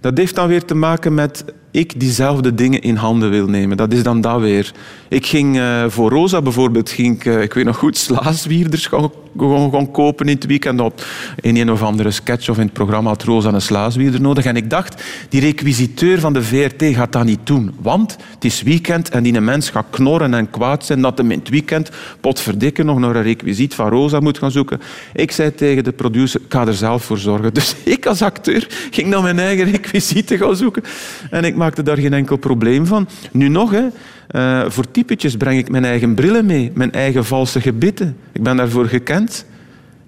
[0.00, 3.76] Dat heeft dan weer te maken met ik diezelfde dingen in handen wil nemen.
[3.76, 4.72] Dat is dan dat weer.
[5.08, 9.10] Ik ging uh, voor Rosa bijvoorbeeld, ging ik, uh, ik weet nog goed, slaaswierders gaan,
[9.38, 10.80] gaan, gaan, kopen in het weekend.
[10.80, 11.04] Op,
[11.40, 14.44] in een of andere sketch of in het programma had Rosa een slaaswierder nodig.
[14.44, 17.74] En ik dacht, die requisiteur van de VRT gaat dat niet doen.
[17.80, 21.38] Want het is weekend en die mens gaat knorren en kwaad zijn dat hem in
[21.38, 21.90] het weekend
[22.20, 24.80] potverdikken nog naar een requisiet van Rosa moet gaan zoeken.
[25.14, 27.54] Ik zei tegen de producer, ik ga er zelf voor zorgen.
[27.60, 30.82] Dus ik als acteur ging naar mijn eigen requisieten gaan zoeken.
[31.30, 33.08] En ik maakte daar geen enkel probleem van.
[33.32, 33.84] Nu nog, hè,
[34.30, 38.16] uh, voor typetjes breng ik mijn eigen brillen mee, mijn eigen valse gebitten.
[38.32, 39.44] Ik ben daarvoor gekend.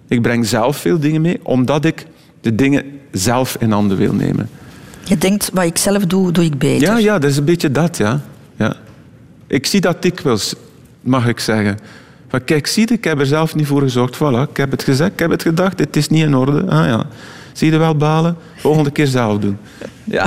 [0.08, 2.06] Ik breng zelf veel dingen mee, omdat ik
[2.40, 4.48] de dingen zelf in handen wil nemen.
[5.04, 6.88] Je denkt, wat ik zelf doe, doe ik beter.
[6.88, 8.20] Ja, ja dat is een beetje dat, ja.
[8.56, 8.76] ja.
[9.46, 10.54] Ik zie dat dikwijls,
[11.00, 11.78] mag ik zeggen.
[12.28, 14.16] Van, kijk, zie ik heb er zelf niet voor gezorgd.
[14.16, 16.66] Voilà, ik heb het gezegd, ik heb het gedacht, het is niet in orde.
[16.66, 17.06] Ah ja.
[17.52, 18.36] Zie je wel balen?
[18.56, 19.58] Volgende keer zelf doen.
[20.04, 20.26] Ja.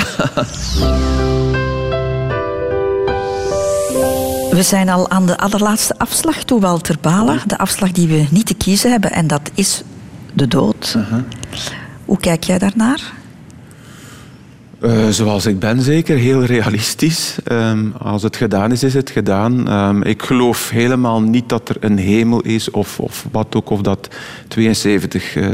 [4.52, 7.40] We zijn al aan de allerlaatste afslag toe, Walter Balen.
[7.46, 9.84] De afslag die we niet te kiezen hebben, en dat is
[10.34, 10.94] de dood.
[10.98, 11.20] Uh -huh.
[12.06, 13.14] Hoe kijk jij daarnaar?
[14.82, 16.18] Uh, zoals ik ben, zeker.
[16.18, 17.38] Heel realistisch.
[17.52, 19.72] Um, als het gedaan is, is het gedaan.
[19.72, 23.82] Um, ik geloof helemaal niet dat er een hemel is of, of wat ook, of
[23.82, 24.08] dat
[24.48, 25.50] 72 uh,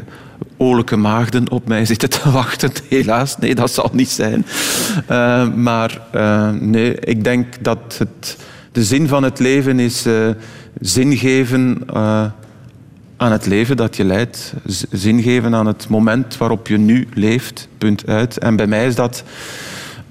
[0.62, 2.72] oorlijke maagden op mij zitten te wachten.
[2.90, 4.46] Helaas, nee, dat zal niet zijn.
[5.12, 6.02] Uh, maar
[6.60, 8.38] nee, ik denk dat het,
[8.72, 10.06] de zin van het leven is
[10.80, 11.78] zin geven
[13.22, 14.54] aan het leven dat je leidt.
[14.92, 17.68] Zin geven aan het moment waarop je nu leeft.
[17.78, 18.38] Punt uit.
[18.38, 19.24] En bij mij is dat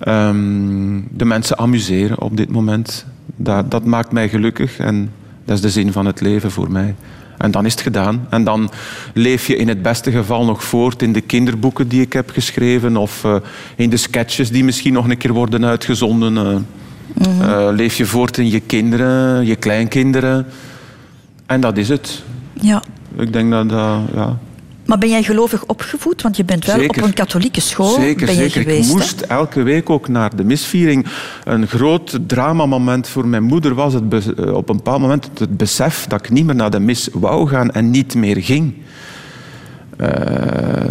[0.08, 3.06] um, de mensen amuseren op dit moment.
[3.36, 5.12] Dat, dat maakt mij gelukkig en
[5.44, 6.94] dat is de zin van het leven voor mij.
[7.40, 8.26] En dan is het gedaan.
[8.30, 8.70] En dan
[9.14, 12.96] leef je in het beste geval nog voort in de kinderboeken die ik heb geschreven
[12.96, 13.34] of uh,
[13.76, 16.34] in de sketches die misschien nog een keer worden uitgezonden.
[16.34, 16.64] Uh, mm
[17.14, 17.42] -hmm.
[17.42, 20.46] uh, leef je voort in je kinderen, je kleinkinderen.
[21.46, 22.22] En dat is het.
[22.60, 22.82] Ja.
[23.16, 23.98] Ik denk dat dat...
[24.14, 24.38] Ja.
[24.90, 26.22] Maar ben jij gelovig opgevoed?
[26.22, 27.02] Want je bent wel Zeker.
[27.02, 28.60] op een katholieke school Zeker, ben je zeker.
[28.60, 28.84] geweest.
[28.88, 28.98] ik hè?
[28.98, 31.06] moest elke week ook naar de misviering.
[31.44, 36.06] Een groot dramamoment voor mijn moeder was het eh, op een bepaald moment het besef
[36.06, 38.74] dat ik niet meer naar de mis wou gaan en niet meer ging.
[39.96, 40.08] Eh,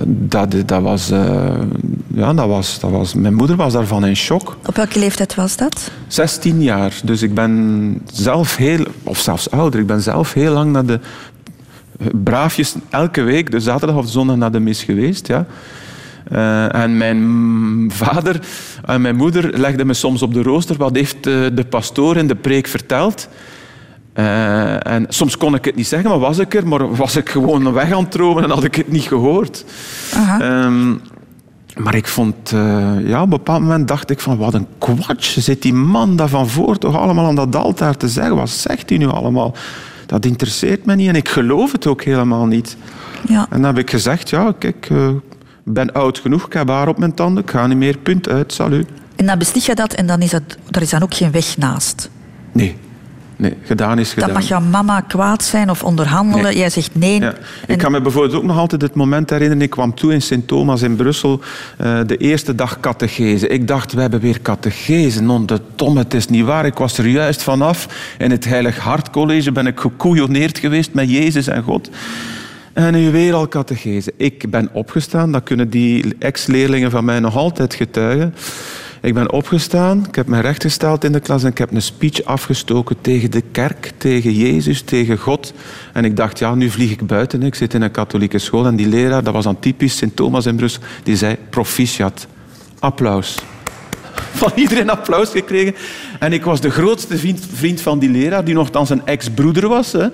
[0.06, 1.60] dat, dat, was, eh,
[2.08, 3.14] ja, dat, was, dat was...
[3.14, 4.58] Mijn moeder was daarvan in shock.
[4.66, 5.92] Op welke leeftijd was dat?
[6.08, 7.00] 16 jaar.
[7.04, 11.00] Dus ik ben zelf heel, of zelfs ouder, ik ben zelf heel lang naar de
[12.24, 15.28] braafjes elke week, de zaterdag of de zondag naar de mis geweest.
[15.28, 15.46] Ja.
[16.30, 18.40] Eh, en mijn vader
[18.86, 20.78] en mijn moeder legden me soms op de rooster.
[20.78, 23.30] Wat heeft eh, de pastoor in de preek verteld?
[24.14, 26.68] Eh, en soms kon ik het niet zeggen, maar was ik er.
[26.68, 29.66] Maar was ik gewoon weg aan het dromen en had ik het niet gehoord.
[30.14, 30.90] Ehm,
[31.76, 32.50] maar ik vond,
[33.04, 36.30] ja, op een bepaald moment dacht ik van, wat een kwatsch zit die man daar
[36.30, 38.36] van voor toch allemaal aan dat altaar te zeggen.
[38.36, 39.56] Wat zegt hij nu allemaal?
[40.10, 42.78] Dat interesseert me niet en ik geloof het ook helemaal niet.
[43.28, 43.46] Ja.
[43.50, 45.08] En dan heb ik gezegd, ja, kijk, eh,
[45.66, 48.30] ik ben oud genoeg, ik heb haar op mijn tanden, ik ga niet meer, punt
[48.30, 48.88] uit, salut.
[49.16, 51.58] En dan beslis je dat en dan is dat, daar is dan ook geen weg
[51.58, 52.10] naast.
[52.52, 52.76] Nee,
[53.40, 54.30] nee, gedaan is gedaan.
[54.30, 56.44] Dan mag jouw mama kwaad zijn of onderhandelen.
[56.44, 56.58] Nee.
[56.58, 57.20] Jij zegt nee.
[57.20, 57.34] Ja.
[57.68, 59.64] Ik kan me bijvoorbeeld ook nog altijd het moment herinneren.
[59.64, 61.42] Ik kwam toe in Sint-Thomas in Brussel,
[61.78, 63.48] eh, de eerste dag catechese.
[63.48, 65.22] Ik dacht, we hebben weer catechese.
[65.22, 66.66] Non de tom, het is niet waar.
[66.66, 67.88] Ik was er juist vanaf.
[68.18, 71.90] In het Heilig Hart College ben ik gekoeioneerd geweest met Jezus en God.
[72.74, 74.14] En nu weer al catechese.
[74.18, 78.34] Ik ben opgestaan, dat kunnen die ex-leerlingen van mij nog altijd getuigen.
[79.02, 82.24] Ik ben opgestaan, ik heb me rechtgesteld in de klas en ik heb een speech
[82.24, 85.54] afgestoken tegen de kerk, tegen Jezus, tegen God.
[85.94, 87.44] En ik dacht, ja, nu vlieg ik buiten.
[87.44, 90.56] Ik zit in een katholieke school en die leraar, dat was dan typisch Sint-Thomas in
[90.56, 92.28] Brussel, die zei proficiat.
[92.80, 93.38] Applaus.
[94.42, 95.76] Van iedereen applaus gekregen.
[96.20, 97.18] En ik was de grootste
[97.54, 99.92] vriend, van die leraar, die nogthans een ex-broeder was.
[99.92, 100.08] Hè.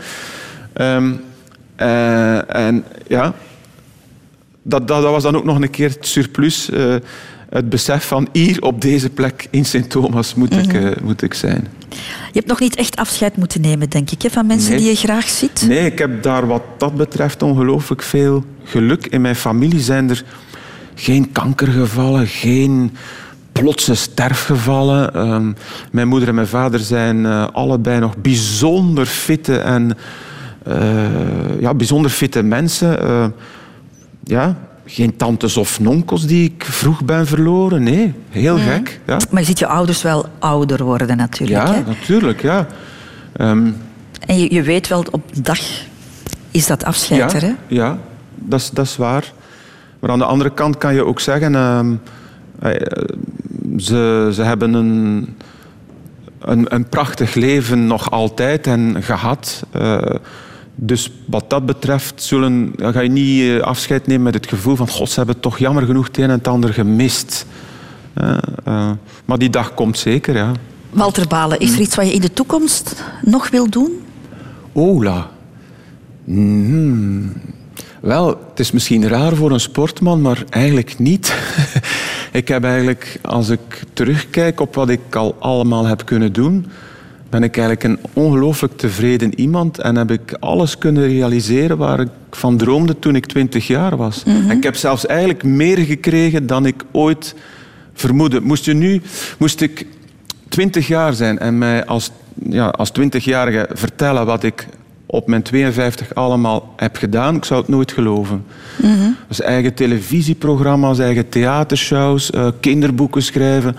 [0.73, 1.13] Ehm,
[1.75, 3.33] eh, en ja,
[4.61, 6.69] dat, dat, dat was dan ook nog een keer het surplus.
[6.69, 6.95] eh,
[7.55, 11.67] het besef van hier op deze plek in Sint-Thomas moet, ik, eh, moet ik zijn.
[11.89, 11.97] Je
[12.41, 14.79] hebt nog niet echt afscheid moeten nemen, denk ik, hè, van mensen Nee.
[14.79, 15.65] die je graag ziet.
[15.67, 19.05] Nee, ik heb daar wat dat betreft ongelooflijk veel geluk.
[19.07, 20.23] In mijn familie zijn er
[20.95, 22.95] geen kankergevallen, geen
[23.51, 25.13] plotse sterfgevallen.
[25.13, 25.51] Ehm,
[25.91, 29.97] mijn moeder en mijn vader zijn eh, allebei nog bijzonder fitte en
[30.63, 33.33] eh, ja, bijzonder fitte mensen.
[34.23, 37.83] Ja, geen tantes of nonkels die ik vroeg ben verloren.
[37.83, 38.99] Nee, heel gek.
[39.07, 41.67] Ja, Maar je ziet je ouders wel ouder worden natuurlijk.
[41.67, 41.81] ja Hè?
[41.85, 42.41] natuurlijk.
[42.41, 42.67] Ja.
[43.33, 43.67] Ehm,
[44.25, 45.59] En je, je weet wel, op dag
[46.51, 47.45] is dat afscheid ja, er.
[47.45, 47.53] Hè?
[47.67, 47.97] Ja,
[48.35, 49.33] dat is, dat is waar.
[49.99, 51.55] Maar aan de andere kant kan je ook zeggen...
[51.55, 51.93] ehm,
[52.59, 52.71] eh,
[53.77, 55.35] ze, ze hebben een,
[56.39, 59.65] een, een prachtig leven nog altijd en gehad.
[59.71, 60.01] Eh,
[60.75, 64.75] dus wat dat betreft zullen, dan ga je niet eh, afscheid nemen met het gevoel
[64.75, 64.89] van...
[64.89, 67.45] God, ze hebben toch jammer genoeg het een en het ander gemist.
[68.13, 68.91] Eh, eh,
[69.25, 70.51] maar die dag komt zeker, ja.
[70.89, 73.91] Walter Balen, is er iets wat je in de toekomst nog wil doen?
[74.73, 75.29] Ola.
[76.23, 77.27] Mhm.
[78.01, 81.35] Wel, het is misschien raar voor een sportman, maar eigenlijk niet.
[82.31, 86.65] ik heb eigenlijk, als ik terugkijk op wat ik al allemaal heb kunnen doen,
[87.29, 92.09] ben ik eigenlijk een ongelooflijk tevreden iemand en heb ik alles kunnen realiseren waar ik
[92.31, 94.23] van droomde toen ik twintig jaar was.
[94.23, 97.35] En ik heb zelfs eigenlijk meer gekregen dan ik ooit
[97.93, 98.41] vermoedde.
[98.41, 99.01] Moest, je nu,
[99.37, 99.85] moest ik
[100.49, 102.11] twintig jaar zijn en mij als,
[102.49, 104.67] ja, als twintigjarige vertellen wat ik
[105.05, 108.45] op mijn 52 allemaal heb gedaan, ik zou het nooit geloven.
[109.27, 113.75] Dus eigen televisieprogramma's, eigen theatershows, eh, kinderboeken schrijven,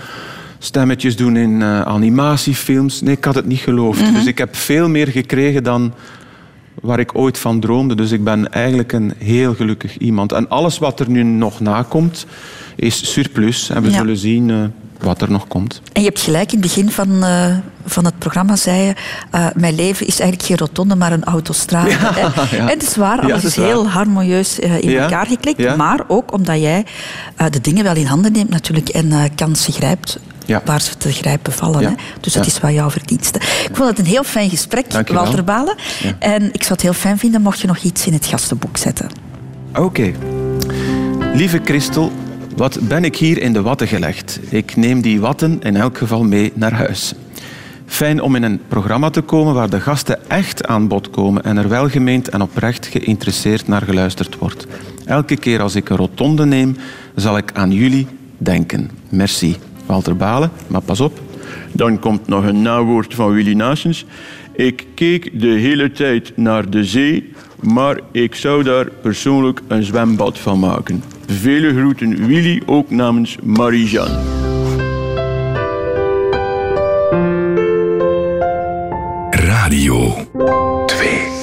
[0.58, 3.00] stemmetjes doen in eh, animatiefilms.
[3.00, 4.14] Nee, ik had het niet geloofd.
[4.14, 5.92] Dus ik heb veel meer gekregen dan
[6.80, 7.94] waar ik ooit van droomde.
[7.94, 10.32] Dus ik ben eigenlijk een heel gelukkig iemand.
[10.32, 12.26] En alles wat er nu nog nakomt,
[12.76, 13.70] is surplus.
[13.70, 13.96] En we Ja.
[13.96, 14.56] zullen zien eh,
[15.00, 15.80] wat er nog komt.
[15.92, 18.94] En je hebt gelijk, in het begin van, eh, van het programma zei je...
[19.54, 21.90] mijn leven is eigenlijk geen rotonde, maar een autostrade.
[22.00, 22.22] ja.
[22.50, 23.66] En het is waar, alles is is waar.
[23.66, 25.76] heel harmonieus in elkaar geklikt.
[25.76, 26.84] Maar ook omdat jij
[27.50, 30.62] de dingen wel in handen neemt natuurlijk en kansen grijpt Ja.
[30.64, 31.80] waar ze te grijpen vallen.
[31.80, 31.88] Ja.
[31.88, 31.94] Hè.
[32.20, 32.50] Dus dat Ja.
[32.50, 33.38] is wel jouw verdienste.
[33.38, 34.86] Ik vond het een heel fijn gesprek.
[35.12, 35.74] Walter Balen.
[36.02, 36.12] Ja.
[36.18, 39.08] En ik zou het heel fijn vinden mocht je nog iets in het gastenboek zetten.
[39.74, 40.12] Oké.
[41.34, 42.12] Lieve Christel,
[42.56, 44.40] wat ben ik hier in de watten gelegd?
[44.48, 47.14] Ik neem die watten in elk geval mee naar huis.
[47.86, 51.56] Fijn om in een programma te komen waar de gasten echt aan bod komen en
[51.56, 54.66] er welgemeend en oprecht geïnteresseerd naar geluisterd wordt.
[55.04, 56.76] Elke keer als ik een rotonde neem,
[57.14, 58.06] zal ik aan jullie
[58.38, 58.90] denken.
[59.08, 59.56] Merci.
[59.86, 61.20] Walter Balen, maar pas op.
[61.72, 64.04] Dan komt nog een nawoord van Willy Nasens.
[64.52, 70.38] Ik keek de hele tijd naar de zee, maar ik zou daar persoonlijk een zwembad
[70.38, 71.02] van maken.
[71.26, 74.18] Vele groeten Willy, ook namens Marie-Jeanne.
[79.30, 80.14] Radio
[80.86, 81.35] 2